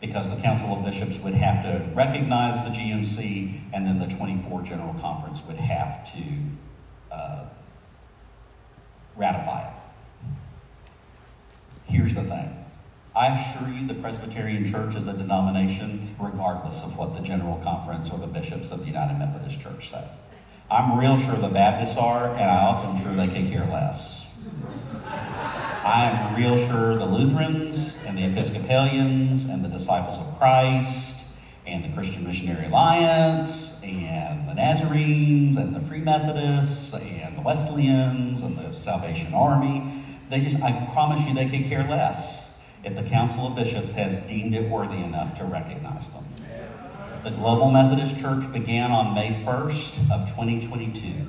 because 0.00 0.34
the 0.34 0.42
Council 0.42 0.76
of 0.76 0.84
Bishops 0.84 1.18
would 1.20 1.34
have 1.34 1.62
to 1.62 1.84
recognize 1.94 2.64
the 2.64 2.70
GMC, 2.70 3.60
and 3.72 3.86
then 3.86 3.98
the 3.98 4.06
24 4.06 4.62
General 4.62 4.94
Conference 4.94 5.42
would 5.46 5.56
have 5.56 6.12
to 6.14 6.22
uh, 7.12 7.44
ratify 9.16 9.68
it. 9.68 9.74
Here's 11.86 12.14
the 12.14 12.22
thing 12.22 12.59
I 13.14 13.34
assure 13.34 13.68
you, 13.68 13.88
the 13.88 13.94
Presbyterian 13.94 14.64
Church 14.64 14.94
is 14.94 15.08
a 15.08 15.12
denomination 15.12 16.14
regardless 16.20 16.84
of 16.84 16.96
what 16.96 17.16
the 17.16 17.20
General 17.20 17.56
Conference 17.58 18.08
or 18.12 18.20
the 18.20 18.28
bishops 18.28 18.70
of 18.70 18.80
the 18.80 18.86
United 18.86 19.18
Methodist 19.18 19.60
Church 19.60 19.88
say. 19.88 20.04
I'm 20.70 20.96
real 20.96 21.16
sure 21.16 21.34
the 21.34 21.48
Baptists 21.48 21.96
are, 21.96 22.30
and 22.30 22.44
I 22.44 22.66
also 22.66 22.86
am 22.86 22.96
sure 22.96 23.12
they 23.12 23.26
could 23.26 23.50
care 23.50 23.66
less. 23.66 24.40
I'm 25.84 26.36
real 26.36 26.56
sure 26.56 26.96
the 26.96 27.04
Lutherans 27.04 27.98
and 28.06 28.16
the 28.16 28.26
Episcopalians 28.26 29.46
and 29.46 29.64
the 29.64 29.68
Disciples 29.68 30.18
of 30.18 30.38
Christ 30.38 31.16
and 31.66 31.84
the 31.84 31.92
Christian 31.92 32.24
Missionary 32.24 32.66
Alliance 32.66 33.82
and 33.82 34.48
the 34.48 34.54
Nazarenes 34.54 35.56
and 35.56 35.74
the 35.74 35.80
Free 35.80 36.00
Methodists 36.00 36.94
and 36.94 37.36
the 37.36 37.42
Wesleyans 37.42 38.42
and 38.42 38.56
the 38.56 38.72
Salvation 38.72 39.34
Army, 39.34 40.04
they 40.28 40.40
just, 40.40 40.62
I 40.62 40.88
promise 40.92 41.26
you, 41.26 41.34
they 41.34 41.48
could 41.48 41.64
care 41.64 41.82
less 41.88 42.39
if 42.84 42.96
the 42.96 43.02
Council 43.02 43.46
of 43.46 43.56
Bishops 43.56 43.92
has 43.92 44.20
deemed 44.20 44.54
it 44.54 44.68
worthy 44.68 44.98
enough 44.98 45.36
to 45.38 45.44
recognize 45.44 46.10
them. 46.10 46.24
The 47.22 47.30
Global 47.30 47.70
Methodist 47.70 48.18
Church 48.18 48.50
began 48.52 48.90
on 48.90 49.14
May 49.14 49.28
1st 49.30 50.10
of 50.10 50.28
2022. 50.30 51.26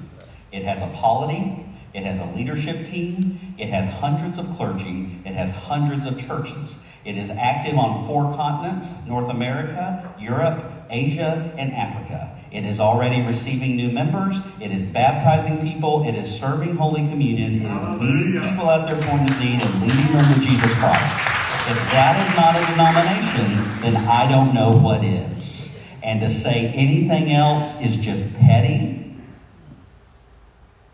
It 0.51 0.63
has 0.63 0.81
a 0.81 0.87
polity, 0.87 1.65
it 1.93 2.03
has 2.03 2.19
a 2.19 2.25
leadership 2.25 2.85
team. 2.85 3.55
It 3.57 3.67
has 3.67 3.89
hundreds 3.89 4.37
of 4.37 4.49
clergy. 4.51 5.19
It 5.25 5.35
has 5.35 5.51
hundreds 5.51 6.05
of 6.05 6.17
churches. 6.17 6.87
It 7.03 7.17
is 7.17 7.29
active 7.29 7.77
on 7.77 8.07
four 8.07 8.33
continents 8.33 9.05
North 9.07 9.29
America, 9.29 10.13
Europe, 10.17 10.63
Asia, 10.89 11.53
and 11.57 11.73
Africa. 11.73 12.37
It 12.51 12.63
is 12.63 12.79
already 12.79 13.21
receiving 13.25 13.75
new 13.75 13.91
members. 13.91 14.41
It 14.61 14.71
is 14.71 14.83
baptizing 14.83 15.59
people. 15.61 16.07
It 16.07 16.15
is 16.15 16.39
serving 16.39 16.77
Holy 16.77 17.07
Communion. 17.09 17.61
It 17.61 17.71
is 17.71 17.85
meeting 17.99 18.41
people 18.41 18.69
at 18.69 18.89
their 18.89 19.01
point 19.01 19.29
of 19.29 19.39
need 19.39 19.61
and 19.61 19.81
leading 19.81 20.13
them 20.13 20.33
to 20.33 20.39
Jesus 20.39 20.73
Christ. 20.75 21.40
If 21.69 21.77
that 21.91 22.27
is 22.27 22.35
not 22.35 22.55
a 22.55 22.65
denomination, 22.71 23.81
then 23.81 23.95
I 24.07 24.29
don't 24.29 24.53
know 24.53 24.71
what 24.71 25.03
is. 25.03 25.79
And 26.03 26.19
to 26.21 26.29
say 26.29 26.67
anything 26.69 27.31
else 27.31 27.79
is 27.81 27.97
just 27.97 28.33
petty 28.39 29.15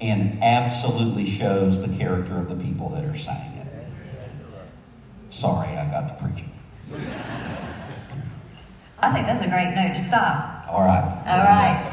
and 0.01 0.43
absolutely 0.43 1.26
shows 1.26 1.82
the 1.82 1.97
character 1.97 2.38
of 2.38 2.49
the 2.49 2.55
people 2.55 2.89
that 2.89 3.05
are 3.05 3.15
saying 3.15 3.53
it. 3.53 3.68
Sorry, 5.30 5.70
I 5.70 5.89
got 5.89 6.09
to 6.09 6.24
preaching. 6.24 6.51
I 8.99 9.13
think 9.13 9.28
that's 9.28 9.41
a 9.41 9.47
great 9.47 9.74
note 9.74 9.93
to 9.93 9.99
stop. 9.99 10.65
All 10.70 10.82
right. 10.82 11.24
All 11.26 11.39
right. 11.39 11.84